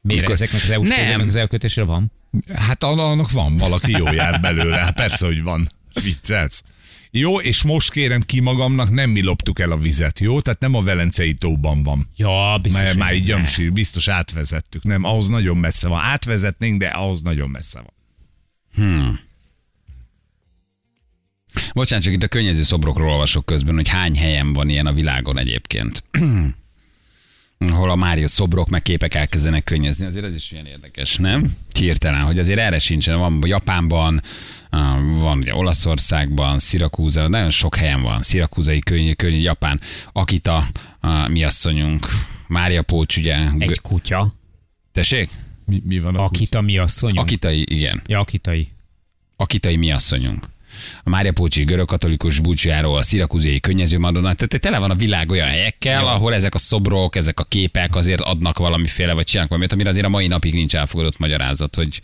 [0.00, 0.98] Miért Amikor- ezeknek az, EU- Nem.
[1.00, 2.12] ezeknek az elkötésre van?
[2.54, 4.76] Hát annak van, valaki jó jár belőle.
[4.76, 5.66] Hát persze, hogy van.
[6.02, 6.62] Viccelsz.
[7.16, 10.40] Jó, és most kérem ki magamnak, nem mi loptuk el a vizet, jó?
[10.40, 12.06] Tehát nem a Velencei tóban van.
[12.16, 12.82] Ja, biztos.
[12.82, 14.82] Mert már így gyamsír, biztos átvezettük.
[14.82, 16.00] Nem, ahhoz nagyon messze van.
[16.00, 19.20] Átvezetnénk, de ahhoz nagyon messze van.
[21.74, 25.38] Bocsánat, csak itt a könnyező szobrokról olvasok közben, hogy hány helyen van ilyen a világon
[25.38, 26.04] egyébként.
[27.70, 31.56] Hol a Mária szobrok meg képek elkezdenek könnyezni, azért ez is ilyen érdekes, nem?
[31.78, 33.18] Hirtelen, hogy azért erre sincsen.
[33.18, 34.22] Van Japánban,
[35.18, 38.22] van ugye Olaszországban, Szirakúza, nagyon sok helyen van.
[38.22, 39.80] Szirakúzai könny, könny Japán,
[40.12, 40.66] Akita,
[41.00, 42.06] ah, mi asszonyunk,
[42.46, 43.36] Mária Pócs, ugye?
[43.58, 44.34] Egy kutya.
[44.92, 45.30] Tessék?
[45.66, 47.20] Mi, mi van a Akita mi asszonyunk?
[47.20, 48.02] Akitai, igen.
[48.06, 48.68] Ja, akitai.
[49.36, 50.52] Akitai mi asszonyunk.
[51.04, 55.48] A Mária Pócsi görögkatolikus búcsújáró, a szirakúziai könnyező madonna, tehát tele van a világ olyan
[55.48, 56.06] helyekkel, Jó.
[56.06, 60.06] ahol ezek a szobrok, ezek a képek azért adnak valamiféle, vagy csinálnak valamit, amire azért
[60.06, 62.00] a mai napig nincs elfogadott magyarázat, hogy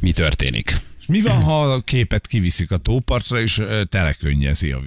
[0.00, 0.80] mi történik.
[1.06, 4.80] És mi van, ha a képet kiviszik a tópartra, és ö, telekönnyezi a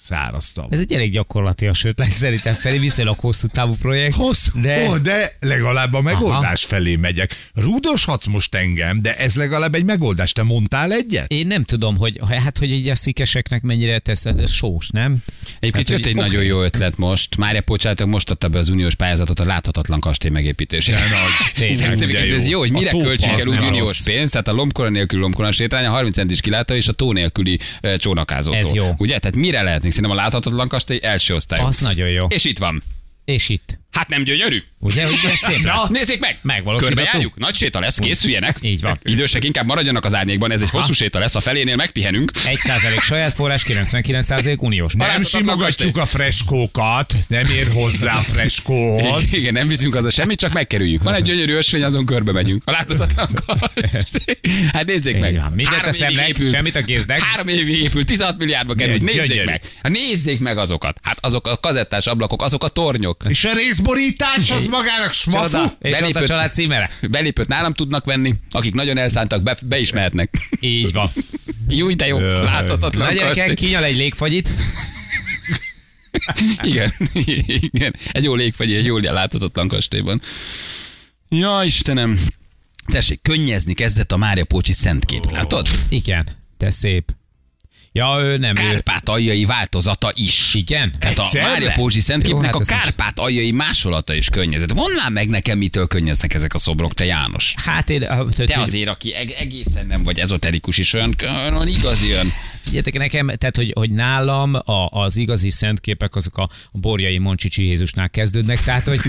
[0.00, 0.72] ö, száraz tavat?
[0.72, 4.14] Ez egy elég gyakorlatilag, sőt, szerintem felé viszonylag hosszú távú projekt.
[4.14, 4.74] Hosszú, de...
[4.74, 4.88] de...
[4.88, 6.74] Oh, de legalább a megoldás Aha.
[6.74, 7.36] felé megyek.
[7.54, 10.32] Rúdoshatsz most engem, de ez legalább egy megoldás.
[10.32, 11.32] Te mondtál egyet?
[11.32, 15.16] Én nem tudom, hogy hát, hogy így a szikeseknek mennyire teszed, ez sós, nem?
[15.60, 17.36] Egyébként Hát, jött hogy- egy nagyon jó ötlet most.
[17.36, 20.98] Mária Pócsátok most adta be az uniós pályázatot a láthatatlan kastély megépítésére.
[21.70, 22.50] Szerintem de ez jó.
[22.50, 25.90] jó, hogy mire költsünk el úgy uniós pénzt, tehát a lombkora nélkül lombkora sétány, a
[25.90, 28.56] 30 centis kilátó és a tó nélküli e, csónakázótó.
[28.56, 28.94] Ez jó.
[28.98, 29.18] Ugye?
[29.18, 29.87] Tehát mire lehetnénk?
[29.90, 31.60] Szerintem a láthatatlan kastély első osztály.
[31.60, 32.26] Az nagyon jó.
[32.28, 32.82] És itt van.
[33.24, 33.78] És itt.
[33.98, 34.62] Hát nem gyönyörű?
[34.80, 36.38] Ugye, hogy ez szép Na, nézzék meg!
[36.42, 36.94] Megvalósítható.
[36.94, 38.56] Körbejárjuk, nagy séta lesz, készüljenek.
[38.60, 38.98] Így van.
[39.02, 42.30] Idősek inkább maradjanak az árnyékban, ez egy hosszú séta lesz, a felénél megpihenünk.
[42.34, 44.92] 1% saját forrás, 99% uniós.
[44.92, 49.32] Nem simogatjuk a freskókat, nem ér hozzá a freskóhoz.
[49.38, 51.02] Igen, nem viszünk haza semmit, csak megkerüljük.
[51.02, 52.62] Van egy gyönyörű ösvény, azon körbe megyünk.
[52.66, 53.28] A láthatatlan.
[54.72, 55.42] Hát nézzék meg.
[55.54, 56.54] Mindent a szemnek, épült.
[56.54, 57.20] semmit a kéznek.
[57.20, 58.74] Három évig épült, 16 milliárdba.
[58.74, 59.04] Gyönyörű.
[59.04, 59.62] Nézzék meg.
[59.82, 60.98] Hát nézzék meg azokat.
[61.02, 63.24] Hát azok a kazettás ablakok, azok a tornyok.
[63.28, 63.54] És a
[63.88, 65.50] borítás, az magának smafu.
[65.50, 65.76] Csoda.
[65.80, 66.90] És ott a család címere.
[67.10, 70.48] Belépőt nálam tudnak venni, akik nagyon elszántak, be, be is mehetnek.
[70.60, 71.10] Így van.
[71.68, 73.06] Jó, de jó, láthatatlan.
[73.06, 74.50] Na gyerekek, kinyal egy légfagyit.
[76.62, 76.92] Igen,
[77.72, 77.94] igen.
[78.12, 80.20] Egy jó légfagyi, egy jól láthatatlan kastélyban.
[81.28, 82.20] Ja, Istenem.
[82.86, 85.68] Tessék, könnyezni kezdett a Mária Pócsi szentkép, látod?
[85.88, 87.17] Igen, te szép.
[87.92, 88.60] Ja, ő nem, ő...
[88.70, 90.54] Kárpát aljai változata is.
[90.54, 90.92] Igen?
[90.98, 91.46] Tehát a Egyszerre?
[91.48, 94.74] Mária Pócsi szentképnek hát a ez most- Kárpát aljai másolata is könnyezett.
[94.74, 97.54] Mondd már meg nekem, mitől könnyeznek ezek a szobrok, te János.
[97.64, 98.02] Hát én...
[98.02, 102.32] ah, tehát, Te azért, aki eg- egészen nem vagy ezoterikus is, olyan, olyan igazi, olyan...
[102.62, 107.66] Figyeljetek nekem, tehát hogy, hogy nálam a, az igazi szentképek azok a, a borjai Moncsicsi
[107.66, 109.00] Jézusnál kezdődnek, tehát hogy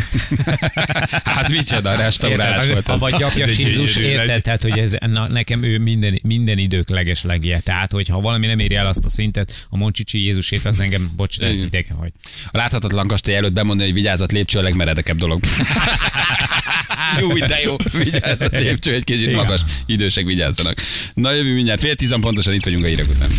[1.23, 2.99] Hát micsoda restaurálás volt a ez.
[2.99, 4.41] vagy gyapjas Jézus, érted?
[4.41, 7.59] Tehát, hogy ez, na, nekem ő minden, minden idők leges legje.
[7.59, 11.11] Tehát, hogy ha valami nem éri el azt a szintet, a Moncsicsi Jézusét, az engem,
[11.15, 12.11] bocs, de idegen vagy.
[12.51, 15.43] A láthatatlan kastély előtt bemondani, hogy vigyázat lépcső a legmeredekebb dolog.
[17.19, 17.75] jó, de jó.
[17.91, 19.35] Vigyázat lépcső, egy kicsit Igen.
[19.35, 19.61] magas.
[19.85, 20.81] Idősek vigyázzanak.
[21.13, 21.81] Na jövő mindjárt.
[21.81, 23.29] Fél tízan pontosan itt vagyunk a hírek után.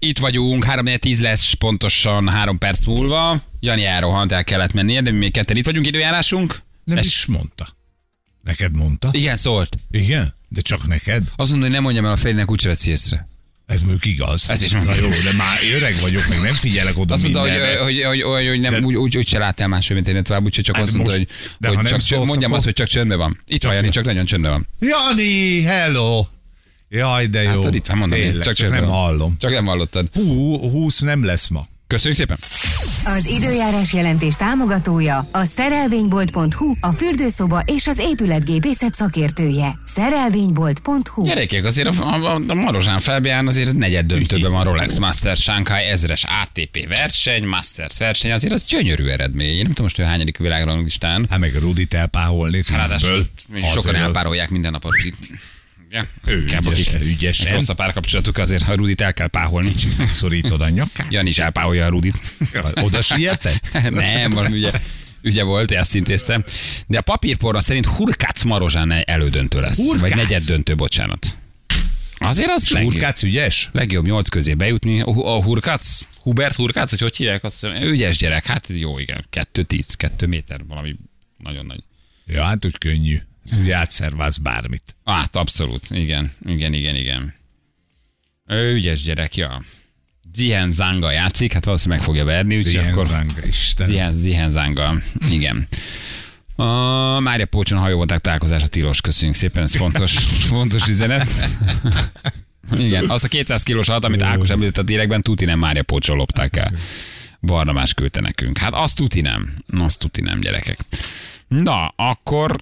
[0.00, 3.40] Itt vagyunk, 3 10 lesz pontosan 3 perc múlva.
[3.60, 6.58] Jani elrohant, el kellett mennie, de mi még ketten itt vagyunk, időjárásunk.
[6.84, 7.77] Nem Ez- is mondta.
[8.42, 9.08] Neked mondta?
[9.12, 9.76] Igen, szólt.
[9.90, 10.34] Igen?
[10.48, 11.22] De csak neked?
[11.36, 13.28] Azt mondta, hogy nem mondjam el a Ferinek, úgyse veszi észre.
[13.66, 14.50] Ez mondjuk igaz.
[14.50, 17.50] Ez is Na jó, de már öreg vagyok, meg nem figyelek oda Azt mondta, hogy,
[17.82, 20.44] hogy, hogy, hogy, hogy nem, De- úgy, úgy, úgy se láttál máshogy, mint én tovább,
[20.44, 22.86] úgyhogy csak Hát azt mondta, most- hogy, de hogy csak, szólsz, mondjam azt, hogy csak
[22.86, 23.40] csöndben van.
[23.46, 24.66] Itt van, Jani, csak nagyon csöndben van.
[24.80, 26.26] Jani, hello!
[26.88, 27.62] Jaj, de jó.
[27.62, 29.36] Hát, itt van, mondom, Tényleg, csak csak, nem hallom.
[29.38, 30.08] Csak nem hallottad.
[30.14, 31.66] Hú, 20 nem lesz ma.
[31.88, 32.38] Köszönjük szépen.
[33.04, 39.78] Az időjárás jelentés támogatója a szerelvénybolt.hu, a fürdőszoba és az épületgépészet szakértője.
[39.84, 45.84] Szerelvénybolt.hu Gyerekek, azért a, a, a Marozsán felbján azért negyed döntőben van Rolex Masters Shanghai
[45.84, 49.48] ezres ATP verseny, Masters verseny, azért az gyönyörű eredmény.
[49.48, 51.26] Én nem tudom most, hányadik a világranglistán.
[51.30, 53.28] Hát meg a Rudit elpáholni Ráadásul
[53.74, 55.16] sokan elpárolják minden nap a Rudit.
[55.88, 56.04] Ugye?
[56.24, 57.52] Ő Inkább ügyesen, akik ügyesen.
[57.52, 59.72] Rossz a párkapcsolatuk, azért a Rudit el kell páholni.
[60.10, 61.12] Szorítod a nyakát.
[61.12, 62.20] Jan is elpáholja a Rudit.
[62.74, 63.78] Oda sietett?
[63.90, 64.70] nem, valami ügye,
[65.22, 66.44] ügye volt, ezt intéztem.
[66.86, 69.76] De a papírporra szerint Hurkác Marozsán elődöntő lesz.
[69.76, 70.00] Hurkác?
[70.00, 71.36] Vagy negyed döntő, bocsánat.
[72.18, 73.68] Azért az legjobb, Urkác ügyes?
[73.72, 75.00] legjobb nyolc közé bejutni.
[75.00, 77.44] A, Hu- a Hurkác, Hubert Hurkác, hogy hogy hívják?
[77.44, 79.26] Azt, mondja, ügyes gyerek, hát jó, igen.
[79.30, 80.96] Kettő tíz, kettő méter, valami
[81.38, 81.82] nagyon nagy.
[82.26, 83.18] Ja, hát úgy könnyű.
[83.60, 84.96] Úgy átszerváz bármit.
[85.04, 87.34] Hát abszolút, igen, igen, igen, igen.
[88.46, 89.62] Ő ügyes gyerek, ja.
[90.32, 93.06] Zihen Zanga játszik, hát valószínűleg meg fogja verni, úgyhogy akkor...
[93.06, 93.86] zanga, Isten.
[93.86, 94.94] Zihen, Zihen Zanga,
[95.30, 95.68] igen.
[96.56, 100.12] A Mária Pócson hajóvolták találkozása tilos, köszönjük szépen, ez fontos,
[100.52, 101.28] fontos üzenet.
[102.78, 106.16] Igen, az a 200 kilós halat, amit Ákos említett a direkben, tuti nem Mária Pócson
[106.16, 106.72] lopták el.
[107.40, 108.58] Barnabás küldte nekünk.
[108.58, 109.54] Hát azt tuti nem.
[109.78, 110.78] Azt tuti nem, gyerekek.
[111.48, 112.56] Na, akkor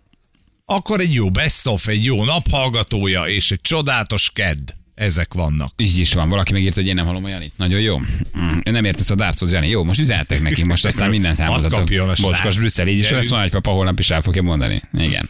[0.69, 4.71] Akkor egy jó best of, egy jó naphallgatója és egy csodálatos kedd.
[4.95, 5.73] Ezek vannak.
[5.77, 6.29] Így is van.
[6.29, 7.53] Valaki megírta, hogy én nem hallom a Janit.
[7.57, 7.99] Nagyon jó.
[7.99, 9.69] Mm, Nem értesz a dárchoz, Jani.
[9.69, 11.89] Jó, most üzenhetek neki, most aztán mindent elmondhatok.
[12.21, 14.83] Bocskos Brüsszel, így is lesz, van, hogy papa holnap is el fogja mondani.
[14.93, 15.29] Igen.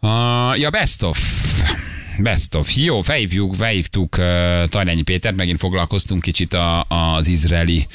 [0.00, 1.18] Uh, ja, best of.
[2.18, 2.76] Best of.
[2.76, 4.24] Jó, felhívjuk, felhívtuk uh,
[4.64, 7.86] Tajlányi Pétert, megint foglalkoztunk kicsit a, az izraeli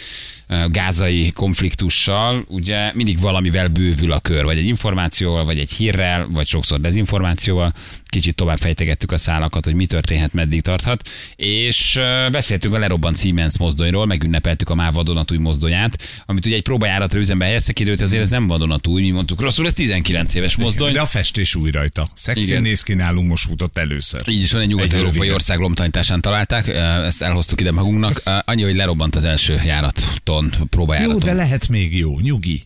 [0.72, 2.46] gázai konfliktussal.
[2.48, 7.74] Ugye mindig valamivel bővül a kör, vagy egy információval, vagy egy hírrel, vagy sokszor dezinformációval.
[8.06, 11.10] Kicsit tovább fejtegettük a szálakat, hogy mi történhet, meddig tarthat.
[11.36, 12.00] És
[12.32, 17.46] beszéltünk a lerobbant Siemens mozdonyról, megünnepeltük a MÁV vadonatúj mozdonyát, amit ugye egy próbajáratra üzembe
[17.46, 20.94] helyeztek időt, azért ez nem vadonatúj, mi mondtuk rosszul, ez 19 éves mozdony.
[20.94, 22.08] De a festés új rajta.
[22.14, 24.22] Szexi néz ki nálunk, most futott először.
[24.30, 28.22] Így is van, egy nyugat-európai ország lomtanításán találták, ezt elhoztuk ide magunknak.
[28.46, 31.20] Annyi, hogy lerobbant az első járaton, Jó, próbajáraton.
[31.20, 32.64] de lehet még jó, nyugi.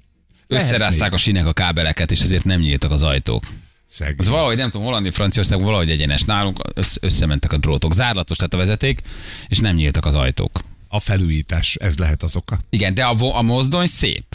[0.47, 3.43] Összerázták a sinek a kábeleket, és ezért nem nyíltak az ajtók.
[3.85, 4.15] Szegény.
[4.17, 6.21] Az valahogy, nem tudom, Hollandi, Franciaország valahogy egyenes.
[6.21, 7.93] Nálunk össz- összementek a drótok.
[7.93, 9.01] Zárlatos lett a vezeték,
[9.47, 10.59] és nem nyíltak az ajtók.
[10.87, 12.59] A felújítás, ez lehet az oka.
[12.69, 14.25] Igen, de a, a mozdony szép.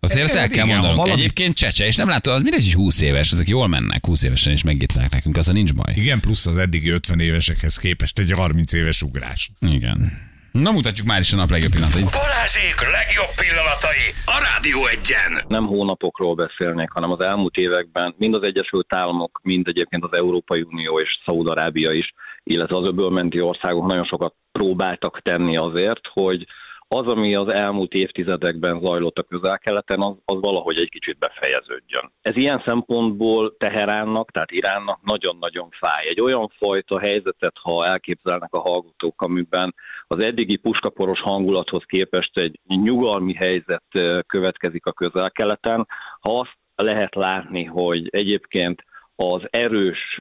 [0.00, 1.04] Azért ezt el Hát kell igen, ha mondanom.
[1.04, 4.22] valami- Egyébként csecse, és nem látod, az mindegy, hogy 20 éves, ezek jól mennek, 20
[4.22, 5.94] évesen is megírták nekünk, az a nincs baj.
[5.96, 9.50] Igen, plusz az eddigi 50 évesekhez képest egy 30 éves ugrás.
[9.60, 10.12] Igen.
[10.62, 12.10] Na mutatjuk már is a nap legjobb pillanatait.
[12.22, 15.32] Balázsék legjobb pillanatai a Rádió egyen.
[15.48, 20.62] nem hónapokról beszélnék, hanem az elmúlt években mind az Egyesült Államok, mind egyébként az Európai
[20.62, 26.46] Unió és Szaúd-Arábia is, illetve az öbölmenti országok nagyon sokat próbáltak tenni azért, hogy
[26.94, 32.12] az, ami az elmúlt évtizedekben zajlott a közel-keleten, az, az valahogy egy kicsit befejeződjön.
[32.22, 36.08] Ez ilyen szempontból Teheránnak, tehát Iránnak nagyon-nagyon fáj.
[36.08, 39.74] Egy olyan fajta helyzetet, ha elképzelnek a hallgatók, amiben
[40.06, 43.84] az eddigi puskaporos hangulathoz képest egy nyugalmi helyzet
[44.26, 45.86] következik a közel-keleten,
[46.20, 48.84] ha azt lehet látni, hogy egyébként
[49.16, 50.18] az erős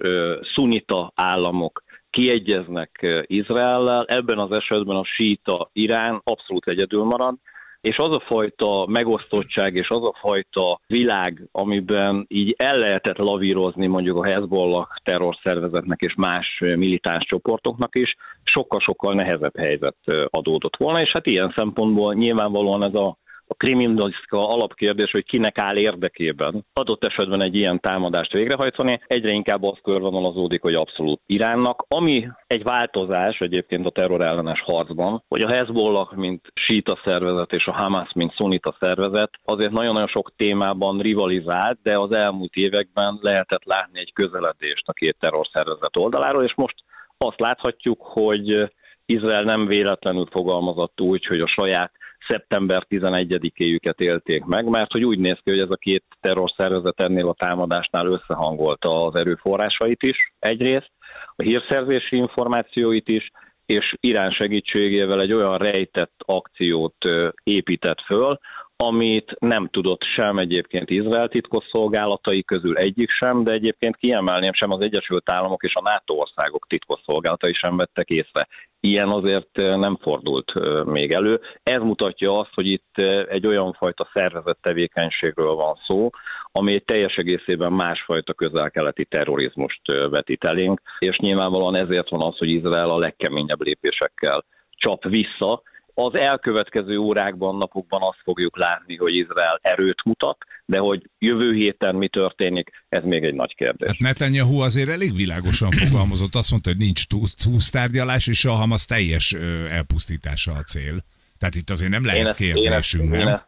[0.56, 1.84] szunita államok
[2.14, 7.36] kiegyeznek Izraellel, ebben az esetben a síta Irán abszolút egyedül marad,
[7.82, 13.88] és az a fajta megosztottság és az a fajta világ, amiben így el lehetett lavírozni
[13.88, 19.98] mondjuk a Hezbollah terrorszervezetnek és más militáns csoportoknak is, sokkal-sokkal nehezebb helyzet
[20.30, 23.18] adódott volna, és hát ilyen szempontból nyilvánvalóan ez a
[23.54, 29.64] a kriminalisztika alapkérdés, hogy kinek áll érdekében adott esetben egy ilyen támadást végrehajtani, egyre inkább
[29.64, 36.12] az körvonalazódik, hogy abszolút Iránnak, ami egy változás egyébként a terrorellenes harcban, hogy a Hezbollah,
[36.16, 41.94] mint síta szervezet és a Hamas, mint szunita szervezet azért nagyon-nagyon sok témában rivalizált, de
[41.94, 46.76] az elmúlt években lehetett látni egy közeledést a két terrorszervezet oldaláról, és most
[47.18, 48.72] azt láthatjuk, hogy
[49.06, 51.92] Izrael nem véletlenül fogalmazott úgy, hogy a saját
[52.28, 57.28] szeptember 11-éjüket élték meg, mert hogy úgy néz ki, hogy ez a két terrorszervezet ennél
[57.28, 60.92] a támadásnál összehangolta az erőforrásait is egyrészt,
[61.36, 63.32] a hírszerzési információit is,
[63.66, 66.96] és Irán segítségével egy olyan rejtett akciót
[67.44, 68.40] épített föl,
[68.78, 74.84] amit nem tudott sem egyébként Izrael titkosszolgálatai közül egyik sem, de egyébként kiemelném sem az
[74.84, 78.48] Egyesült Államok és a NATO országok titkosszolgálatai sem vettek észre.
[78.80, 80.52] Ilyen azért nem fordult
[80.86, 81.40] még elő.
[81.64, 82.98] Ez mutatja azt, hogy itt
[83.30, 86.10] egy olyan fajta szervezett tevékenységről van szó,
[86.52, 92.50] ami egy teljes egészében másfajta közel-keleti terrorizmust vetít elénk, és nyilvánvalóan ezért van az, hogy
[92.50, 95.62] Izrael a legkeményebb lépésekkel csap vissza,
[95.94, 101.96] az elkövetkező órákban, napokban azt fogjuk látni, hogy Izrael erőt mutat, de hogy jövő héten
[101.96, 103.88] mi történik, ez még egy nagy kérdés.
[103.88, 107.02] Hát Netanyahu azért elég világosan fogalmazott, azt mondta, hogy nincs
[107.44, 109.36] túlsztárgyalás, és a Hamas teljes
[109.70, 110.96] elpusztítása a cél.
[111.40, 113.20] Tehát itt azért nem lehet kérdésünk, nem?
[113.20, 113.48] Én ezt,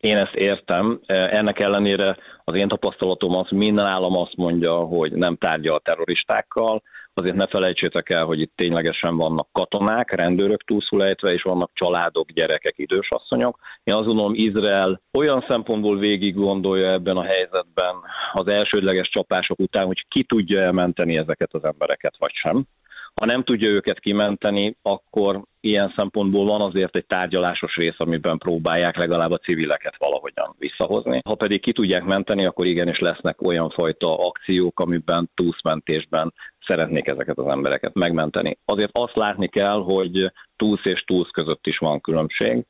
[0.00, 1.00] én ezt értem.
[1.06, 6.82] Ennek ellenére az én tapasztalatom az, minden állam azt mondja, hogy nem tárgyal terroristákkal,
[7.20, 12.74] azért ne felejtsétek el, hogy itt ténylegesen vannak katonák, rendőrök túlszulejtve, és vannak családok, gyerekek,
[12.76, 13.58] idősasszonyok.
[13.82, 17.94] Én azt gondolom, Izrael olyan szempontból végig gondolja ebben a helyzetben
[18.32, 22.66] az elsődleges csapások után, hogy ki tudja elmenteni ezeket az embereket, vagy sem.
[23.14, 28.96] Ha nem tudja őket kimenteni, akkor ilyen szempontból van azért egy tárgyalásos rész, amiben próbálják
[28.96, 31.20] legalább a civileket valahogyan visszahozni.
[31.24, 36.32] Ha pedig ki tudják menteni, akkor igenis lesznek olyan fajta akciók, amiben túlszmentésben
[36.66, 38.58] szeretnék ezeket az embereket megmenteni.
[38.64, 42.66] Azért azt látni kell, hogy túlsz és túlsz között is van különbség.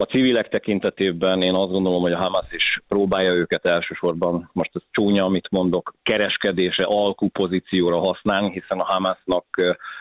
[0.00, 4.82] A civilek tekintetében én azt gondolom, hogy a Hamas is próbálja őket elsősorban, most ez
[4.90, 9.46] csúnya, amit mondok, kereskedése, alkupozícióra használni, hiszen a Hamasnak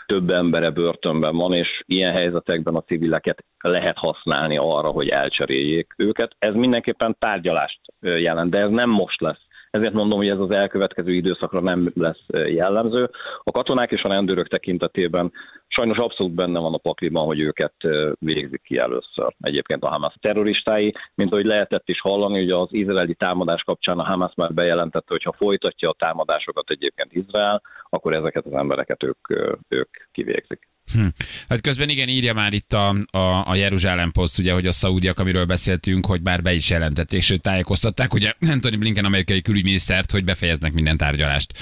[0.05, 6.35] több embere börtönben van, és ilyen helyzetekben a civileket lehet használni arra, hogy elcseréljék őket.
[6.39, 9.46] Ez mindenképpen tárgyalást jelent, de ez nem most lesz
[9.77, 13.09] ezért mondom, hogy ez az elkövetkező időszakra nem lesz jellemző.
[13.43, 15.31] A katonák és a rendőrök tekintetében
[15.67, 17.73] sajnos abszolút benne van a pakliban, hogy őket
[18.19, 19.35] végzik ki először.
[19.39, 24.03] Egyébként a Hamas terroristái, mint ahogy lehetett is hallani, hogy az izraeli támadás kapcsán a
[24.03, 29.27] Hamas már bejelentette, hogy ha folytatja a támadásokat egyébként Izrael, akkor ezeket az embereket ők,
[29.67, 30.67] ők kivégzik.
[30.93, 31.07] Hm.
[31.49, 35.19] Hát közben igen, írja már itt a, a, a Jeruzsálem Post, ugye, hogy a szaudiak,
[35.19, 40.23] amiről beszéltünk, hogy már be is jelentették, sőt tájékoztatták, ugye Anthony Blinken amerikai külügyminisztert, hogy
[40.23, 41.53] befejeznek minden tárgyalást.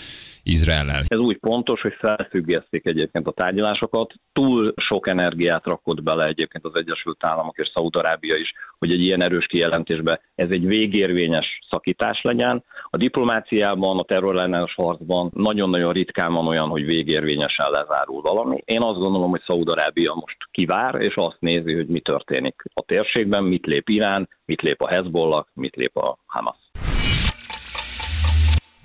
[0.47, 1.03] Izraellel.
[1.07, 4.13] Ez úgy pontos, hogy felfüggesztik egyébként a tárgyalásokat.
[4.33, 9.23] Túl sok energiát rakott bele egyébként az Egyesült Államok és Szaudarábia is, hogy egy ilyen
[9.23, 12.63] erős kijelentésbe ez egy végérvényes szakítás legyen.
[12.89, 18.61] A diplomáciában, a terrorellenes harcban nagyon-nagyon ritkán van olyan, hogy végérvényesen lezárul valami.
[18.65, 23.43] Én azt gondolom, hogy Szaudarábia most kivár, és azt nézi, hogy mi történik a térségben,
[23.43, 26.64] mit lép Irán, mit lép a Hezbollah, mit lép a Hamas.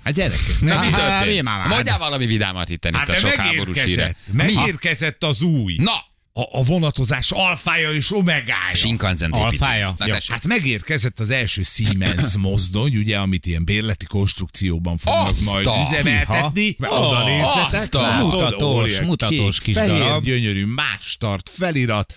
[0.03, 1.41] Hát gyerekek, nem mi mi történt?
[1.67, 4.15] Mondjál valami vidámat itt, itt Hát a de sok háborús híre.
[4.31, 5.75] megérkezett, az új.
[5.77, 5.91] Na,
[6.33, 8.73] A, a vonatozás alfája és omegája.
[8.75, 9.93] Shinkansen Alfája?
[9.97, 10.17] Na, Ja.
[10.27, 15.81] Hát megérkezett az első Siemens mozdony, ugye, amit ilyen bérleti konstrukcióban fognak Azt majd a-
[15.89, 16.75] üzemeltetni.
[16.79, 17.07] Ha.
[17.07, 18.25] Oda nézzetek, a- látod?
[18.31, 20.23] Mutatós, mutatós kis fehér, darab.
[20.23, 22.13] gyönyörű, más tart, felirat.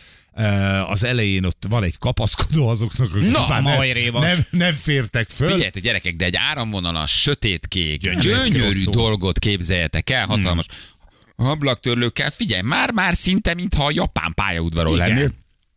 [0.89, 5.49] Az elején ott van egy kapaszkodó azoknak, akik Na, már nem, nem, nem fértek föl.
[5.49, 10.67] Figyeljetek gyerekek, de egy áramvonalas, sötétkék, Gyönyörű, gyönyörű dolgot képzeljetek el, hatalmas
[11.37, 12.31] ablaktörlőkkel.
[12.31, 15.33] Figyelj, már-már szinte, mintha a japán pályaudvaron lennél.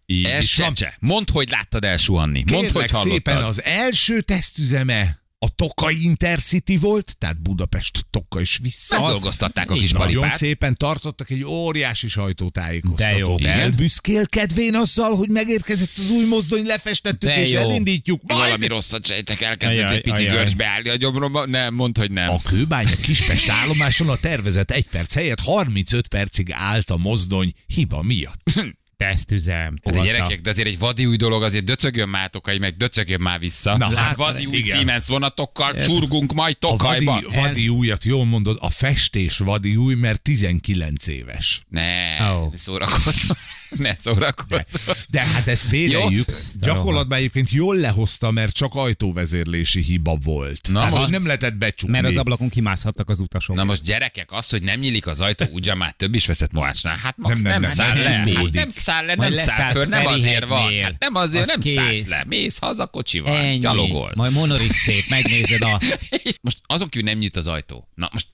[0.05, 0.75] Így Ez is van.
[0.75, 0.95] se.
[0.99, 2.43] Mondd, hogy láttad elsuhanni.
[2.51, 3.11] Mondd, hogy hallottad.
[3.11, 9.01] szépen az első tesztüzeme a Tokai Intercity volt, tehát Budapest Toka is vissza.
[9.01, 10.05] Megdolgoztatták a kis van.
[10.07, 12.21] Nagyon szépen tartottak egy óriási De jó.
[12.23, 13.43] sajtótájékoztatót.
[13.43, 17.59] Elbüszkélkedvén azzal, hogy megérkezett az új mozdony, lefestettük De és jó.
[17.59, 18.21] elindítjuk.
[18.23, 20.35] Majd Valami rosszat sejtek, elkezdett Ajaj, egy pici ajaj.
[20.37, 21.45] görcs beállni a gyomromba.
[21.45, 22.29] Nem, mondd, hogy nem.
[22.29, 28.01] A kőbánya Kispest állomáson a tervezett egy perc helyett 35 percig állt a mozdony hiba
[28.01, 28.41] miatt.
[28.97, 29.77] Tesztüzem.
[29.83, 33.21] Hát a gyerekek, de azért egy vadi új dolog, azért döcögjön már tokai, meg döcögjön
[33.21, 33.77] már vissza.
[33.77, 34.77] Na, hát, hát, vadi új igen.
[34.77, 37.21] Siemens vonatokkal csurgunk majd A vadi, tokajba.
[37.41, 41.61] vadi újat, jól mondod, a festés vadi új, mert 19 éves.
[41.69, 42.53] Ne, oh.
[42.55, 43.29] szórakozz.
[43.69, 44.59] ne szórakozz.
[45.09, 46.27] De hát ezt béreljük.
[46.61, 50.67] Gyakorlatban egyébként jól lehozta, mert csak ajtóvezérlési hiba volt.
[50.71, 51.93] Na Tehát most- nem lehetett becsukni.
[51.93, 53.55] Mert az ablakon kimászhattak az utasok.
[53.55, 56.97] Na most gyerekek, az, hogy nem nyílik az ajtó, ugyan már több is veszett Moácsnál.
[56.97, 58.31] Hát max Nem, nem, nem, nem, nem, száll nem le.
[58.31, 58.55] csukódik.
[58.55, 60.81] Hát nem száll le, nem száll föl, nem azért van.
[60.81, 61.73] Hát nem azért, Az nem kész.
[61.73, 62.23] szállsz le.
[62.27, 63.57] Mész haza kocsival, Ennyi.
[63.59, 64.11] gyalogol.
[64.15, 65.79] Majd monoris szép, megnézed a...
[66.41, 67.87] Most azon kívül nem nyílt az ajtó.
[67.95, 68.27] Na most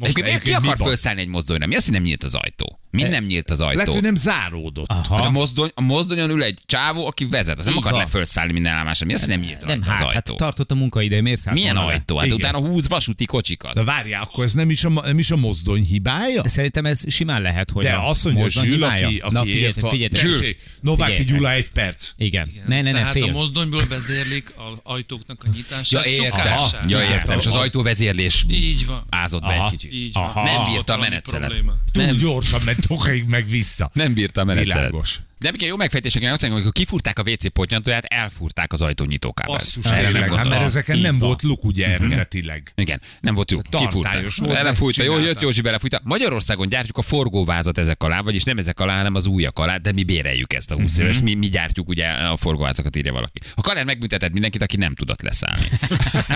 [0.00, 1.66] Egyébként ki egyébként mi akar felszállni egy mozdonyra?
[1.66, 2.78] Mi az, hogy nem nyílt az ajtó?
[2.90, 3.76] Mi nem nyílt az ajtó?
[3.78, 4.86] Lehet, hogy nem záródott.
[4.88, 5.16] Aha.
[5.16, 7.58] Hát a, mozdony, a mozdonyon ül egy csávó, aki vezet.
[7.58, 9.06] Az nem akar lefölszállni minden állomásra.
[9.06, 10.36] Mi az, hogy nem nyílt Nem, rajta az hát, hát ajtó?
[10.36, 12.16] tartott a munkaidő, miért szállt Milyen ajtó?
[12.16, 12.36] Hát Igen.
[12.38, 13.74] utána húz vasúti kocsikat.
[13.74, 16.48] De várjál, akkor ez nem is a, nem is a mozdony hibája?
[16.48, 19.06] Szerintem ez simán lehet, hogy De a azt mondja, mozdony Zsül, hibája.
[19.06, 21.24] aki, aki Na figyelj, figyelj, Figyelj.
[21.24, 22.10] Gyula egy perc.
[22.16, 22.50] Igen.
[22.66, 26.30] Ne, ne, ne, Tehát a mozdonyból vezérlik a ajtóknak a Ja, nyitását, értem.
[26.30, 26.90] csukását.
[26.90, 27.38] Ja, értem.
[27.38, 29.06] És az ajtóvezérlés Így van.
[29.10, 29.89] ázott be egy kicsit.
[29.90, 30.10] Így.
[30.14, 30.42] Aha.
[30.42, 31.72] Nem bírta a probléma.
[31.92, 33.90] Túl gyorsan ment Tokaig meg vissza.
[33.92, 34.76] Nem bírta a menetszelet.
[34.76, 35.20] Világos.
[35.40, 39.58] De még jó megfejtések, azt mondják, amikor kifúrták a WC potnyantóját, elfúrták az ajtó nyitókábelt.
[39.58, 42.72] Basszus, Erre nem tényleg, hát mert ezeken nem volt luk ugye eredetileg.
[42.74, 43.60] Igen, nem volt jó.
[43.60, 44.62] Tartályos Kifúrták.
[44.62, 45.40] Belefújta, jó, jött.
[45.40, 46.00] Józsi, belefújta.
[46.04, 49.92] Magyarországon gyártjuk a forgóvázat ezek alá, vagyis nem ezek alá, hanem az újak alá, de
[49.92, 51.02] mi béreljük ezt a 20 Mhm.
[51.02, 51.18] éves.
[51.18, 53.38] Mi, mi gyártjuk ugye a forgóvázakat, írja valaki.
[53.54, 55.68] A Kaler megbüntetett mindenkit, aki nem tudott leszállni.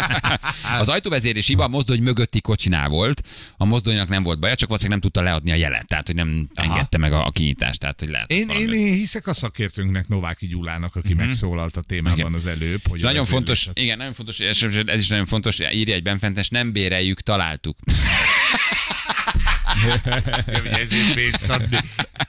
[0.81, 3.23] az ajtóvezérés hiba a mozdony mögötti kocsinál volt.
[3.57, 6.49] A mozdonynak nem volt baja, csak valószínűleg nem tudta leadni a jelet, tehát hogy nem
[6.55, 7.81] engedte meg a, a kinyitást.
[7.81, 12.19] Tehát, hogy lehet Én, én, én hiszek a szakértőnknek, Nováki Gyulának, aki megszólalt a témában
[12.19, 12.35] Igen.
[12.35, 12.81] az előbb.
[12.89, 16.49] Hogy nagyon az fontos, éléset- igen, nagyon fontos, ez is nagyon fontos, írja egy benfentes,
[16.49, 17.79] nem béreljük, találtuk.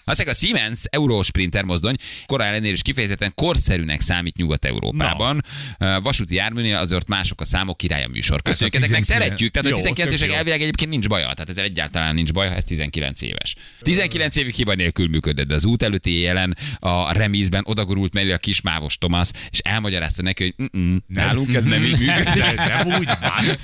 [0.03, 5.41] Azek a Siemens Eurosprinter mozdony korán ellenére is kifejezetten korszerűnek számít Nyugat-Európában.
[5.77, 6.01] Na.
[6.01, 8.41] Vasúti járműnél azért mások a számok, király a műsor.
[8.41, 9.51] Köszönjük, Hát a ezeknek 19 szeretjük.
[9.51, 10.37] Tehát a jó, 19 tök évesek jó.
[10.37, 13.55] elvileg egyébként nincs baja, tehát ezzel egyáltalán nincs baja, ez 19 éves.
[13.81, 18.37] 19 évig hiba nélkül működött, de az út előtti éjjelen a remízben odagurult mellé a
[18.37, 22.55] kis mávos Tomasz, és elmagyarázta neki, hogy "Mm-mm, nálunk ez nem így működik.
[22.55, 23.57] Nem úgy van.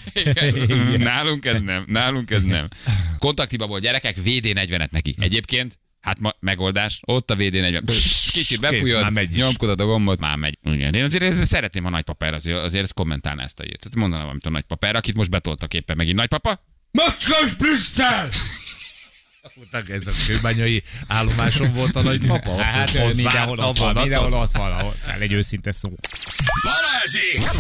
[0.97, 2.67] Nálunk ez nem, nálunk ez nem.
[3.19, 5.15] Kontaktiba volt gyerekek, VD40-et neki.
[5.19, 7.81] Egyébként Hát ma, megoldás, ott a VD40.
[7.85, 10.57] Psz, Kicsit befújod, nyomkodod a gombot, már megy.
[10.63, 10.93] Igen.
[10.93, 13.79] Én azért, azért szeretném, ha nagypapára azért, azért ezt kommentálná ezt a írt.
[13.79, 16.15] Tehát mondanám valamit a nagypapára, akit most betoltak éppen megint.
[16.17, 16.63] Nagypapa?
[16.91, 18.29] Macskos Brüsszel!
[19.55, 22.61] Voltak ez a kőbányai állomáson volt a nagypapa.
[22.61, 25.89] Hát Ott mindenhol ott van, mindenhol ott van, egy őszinte szó.
[26.63, 27.57] Balázsi!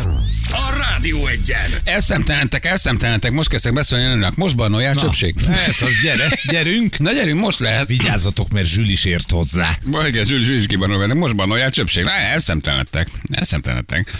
[0.51, 1.71] A Rádió egyen!
[1.83, 4.35] Elszemtelentek, elszemtelentek, most kezdtek beszélni önök.
[4.35, 5.35] Most barnolják csöpség.
[5.47, 6.99] Ez az, gyere, gyerünk.
[6.99, 7.87] Na gyerünk, most lehet.
[7.87, 9.77] Vigyázzatok, mert Zsül is ért hozzá.
[9.83, 12.03] Ma igen, Zsül, Zsül is kibanolják, most barnolják csöpség.
[12.03, 14.11] Na, elszemtelentek, elszemtelentek.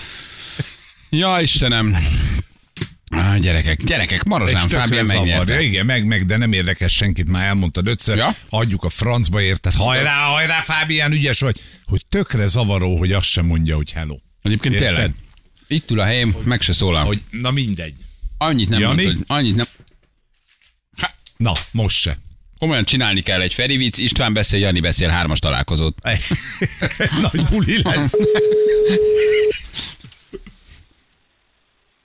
[1.10, 1.98] Ja, Istenem.
[3.12, 5.62] Á, gyerekek, gyerekek, Marozsán Fábián megnyerte.
[5.62, 8.18] Igen, meg, meg, de nem érdekes senkit, már elmondtad ötször.
[8.18, 8.36] Ja?
[8.50, 9.74] Hagyjuk a francba érted.
[9.74, 11.62] Hajrá, hajrá, Fábián, ügyes vagy.
[11.86, 14.16] Hogy tökre zavaró, hogy azt sem mondja, hogy hello.
[14.42, 14.94] Egyébként Érted?
[14.94, 15.14] tényleg.
[15.68, 17.06] Itt ül a helyem, meg se szólal.
[17.06, 17.94] Hogy, na mindegy.
[18.38, 19.04] Annyit nem Jani?
[19.04, 19.66] mondod, annyit nem.
[21.38, 22.18] Na, most se.
[22.60, 25.98] Komolyan csinálni kell egy Feri vicc, István beszél, Jani beszél, hármas találkozót.
[27.22, 28.14] Nagy buli lesz.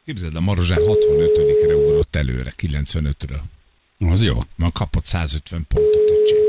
[0.06, 3.40] Képzeld, a Marozsán 65-re ugrott előre, 95-ről.
[3.98, 4.38] Az jó.
[4.56, 6.44] Ma kapott 150 pontot, öcsém.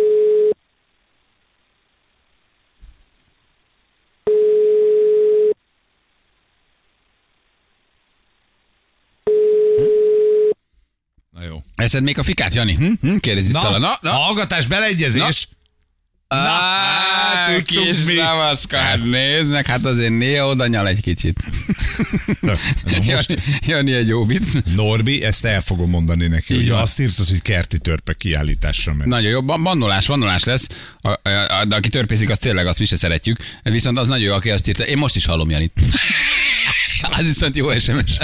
[11.32, 11.64] Na jó.
[11.76, 12.76] Eszed még a fikát, Jani?
[12.76, 12.92] Hm?
[13.02, 13.16] Hm?
[13.16, 13.78] Kérdezi Na, Szala.
[13.78, 14.12] Na, na.
[14.12, 15.48] hallgatás, beleegyezés.
[15.50, 15.56] Na,
[16.28, 18.14] hát tudtuk kis mi.
[18.14, 21.40] navaszka, hát nézd meg, hát azért néha oda nyal egy kicsit.
[22.40, 22.54] Na,
[23.14, 24.48] most Jani, Jani egy jó vicc.
[24.76, 26.54] Norbi, ezt el fogom mondani neki.
[26.54, 26.82] Így Ugye van.
[26.82, 29.08] azt írtad, hogy kerti törpe kiállításra megy.
[29.08, 30.68] Nagyon jó, ban- bannolás, bannolás lesz.
[31.02, 33.38] A, a, a, de aki törpészik, az tényleg azt mi se szeretjük.
[33.64, 34.86] Viszont az nagyon jó, aki azt írta.
[34.86, 35.74] Én most is hallom Janit.
[37.12, 38.18] Az viszont jó SMS.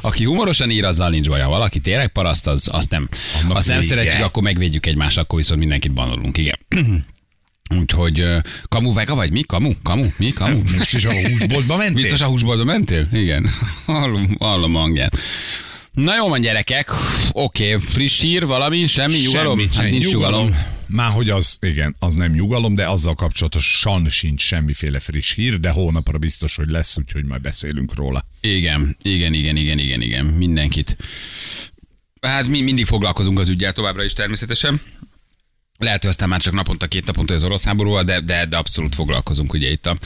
[0.00, 1.48] Aki humorosan ír, azzal nincs baja.
[1.48, 3.08] Valaki tényleg paraszt, az, azt nem.
[3.42, 3.88] Annak azt nem vége.
[3.88, 6.38] szeretjük, akkor megvédjük egymást, akkor viszont mindenkit banolunk.
[6.38, 6.58] Igen.
[7.76, 8.38] Úgyhogy ö,
[8.68, 9.42] kamu vega vagy mi?
[9.42, 9.72] Kamu?
[9.82, 10.04] Kamu?
[10.16, 10.32] Mi?
[10.32, 10.62] Kamu?
[10.92, 11.94] Is a húsboltba mentél?
[11.94, 13.08] Biztos a húsboltba mentél?
[13.12, 13.48] Igen.
[13.86, 15.16] Hallom, hallom hangját.
[15.92, 16.90] Na jó van gyerekek,
[17.32, 17.86] oké, okay.
[17.86, 19.58] friss hír, valami, semmi, nyugalom?
[19.58, 20.56] Semmi, hát nincs nyugalom.
[20.86, 25.70] Már hogy az, igen, az nem nyugalom, de azzal kapcsolatosan sincs semmiféle friss hír, de
[25.70, 28.24] hónapra biztos, hogy lesz, úgyhogy majd beszélünk róla.
[28.40, 30.96] Igen, igen, igen, igen, igen, igen, mindenkit.
[32.20, 34.80] Hát mi mindig foglalkozunk az ügyel továbbra is természetesen.
[35.78, 38.94] Lehet, hogy aztán már csak naponta, két naponta az orosz háborúval, de, de, de abszolút
[38.94, 39.96] foglalkozunk ugye itt a,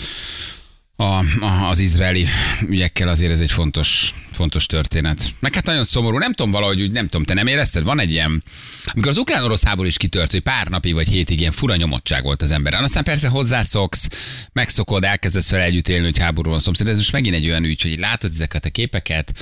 [0.96, 2.26] a, a, az izraeli
[2.68, 5.34] ügyekkel azért ez egy fontos, fontos történet.
[5.40, 7.84] Meg hát nagyon szomorú, nem tudom valahogy, úgy, nem tudom, te nem érezted?
[7.84, 8.42] Van egy ilyen,
[8.86, 12.42] amikor az ukrán-orosz háború is kitört, hogy pár napig vagy hétig ilyen fura nyomottság volt
[12.42, 12.82] az emberen.
[12.82, 14.08] Aztán persze hozzászoksz,
[14.52, 16.88] megszokod, elkezdesz fel együtt élni, hogy háború van szomszéd.
[16.88, 19.32] Ez most megint egy olyan ügy, hogy látod ezeket a képeket,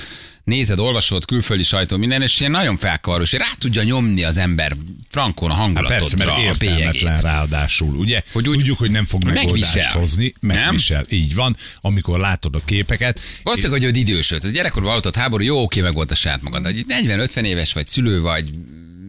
[0.43, 4.75] nézed, olvasod, külföldi sajtó, minden, és ilyen nagyon felkarol, és rá tudja nyomni az ember
[5.09, 7.19] frankon a hangulatodra, persze, mert a bélyegét.
[7.21, 8.21] ráadásul, ugye?
[8.33, 9.99] Hogy úgy- Tudjuk, hogy nem fog megoldást Megvisel.
[9.99, 10.33] hozni.
[10.39, 10.57] Nem?
[10.57, 11.55] Megvisel, így van.
[11.81, 14.43] Amikor látod a képeket, Valószínűleg, hogy ő idősöd.
[14.43, 16.65] Az gyerekkorban hallottad háború, jó, oké, meg volt a saját magad.
[16.65, 18.49] Hogy 40-50 éves vagy, szülő vagy,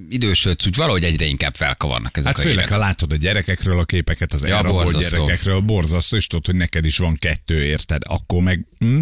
[0.09, 2.79] idősödsz, úgy valahogy egyre inkább felkavarnak ezek Hát a főleg, hírek.
[2.79, 6.85] ha látod a gyerekekről a képeket, az Ja, elrabolt gyerekekről, borzasztó, és tudod, hogy neked
[6.85, 8.03] is van kettő, érted?
[8.07, 9.01] Akkor meg, hm?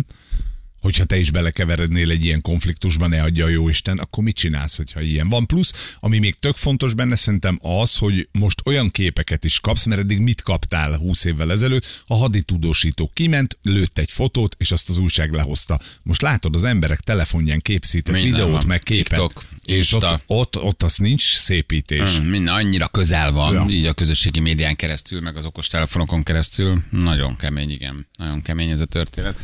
[0.80, 4.76] Hogyha te is belekeverednél egy ilyen konfliktusba, ne adja a jó Isten, akkor mit csinálsz,
[4.76, 5.46] hogyha ilyen van?
[5.46, 10.00] Plusz, ami még tök fontos benne szerintem az, hogy most olyan képeket is kapsz, mert
[10.00, 12.02] eddig mit kaptál 20 évvel ezelőtt?
[12.06, 15.80] A haditudósító kiment, lőtt egy fotót, és azt az újság lehozta.
[16.02, 18.62] Most látod az emberek telefonján képszített Minden videót, van.
[18.66, 19.06] meg képet.
[19.08, 20.12] TikTok, és Insta.
[20.26, 22.18] ott, ott, ott az nincs szépítés.
[22.18, 23.66] Mm, Minden annyira közel van, Ja.
[23.68, 26.82] így a közösségi médián keresztül, meg az okos telefonokon keresztül.
[26.90, 28.06] Nagyon kemény, igen.
[28.18, 29.38] Nagyon kemény ez a történet.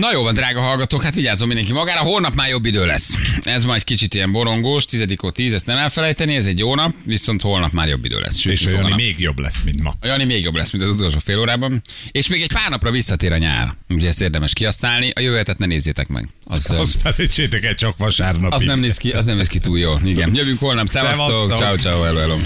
[0.00, 3.14] Na jó van, drága hallgatók, hát vigyázzon mindenki magára, holnap már jobb idő lesz.
[3.42, 7.42] Ez majd kicsit ilyen borongós, tizedikó tíz, ezt nem elfelejteni, ez egy jó nap, viszont
[7.42, 8.36] holnap már jobb idő lesz.
[8.36, 8.96] Sütni És a olyan nap.
[8.98, 9.94] még jobb lesz, mint ma.
[10.00, 11.82] A Jani még jobb lesz, mint az utolsó fél órában.
[12.10, 13.74] És még egy pár napra visszatér a nyár.
[13.88, 15.10] Úgyhogy ezt érdemes kihasználni.
[15.14, 16.28] A jövő hetet ne nézzétek meg.
[16.44, 18.52] Az, az, Azt felejtsétek el csak vasárnapig.
[18.60, 20.00] az nem néz ki, az nem néz ki túl jól.
[20.04, 20.34] Igen.
[20.34, 20.86] Jövünk holnap.
[20.88, 21.26] Szevasztok.
[21.26, 21.56] Szevasztok.
[21.56, 22.36] Ciao, ciao, hello, hello.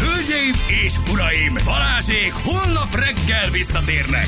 [0.00, 4.26] Hölgyeim és uraim, Balázsék holnap reggel visszatérnek.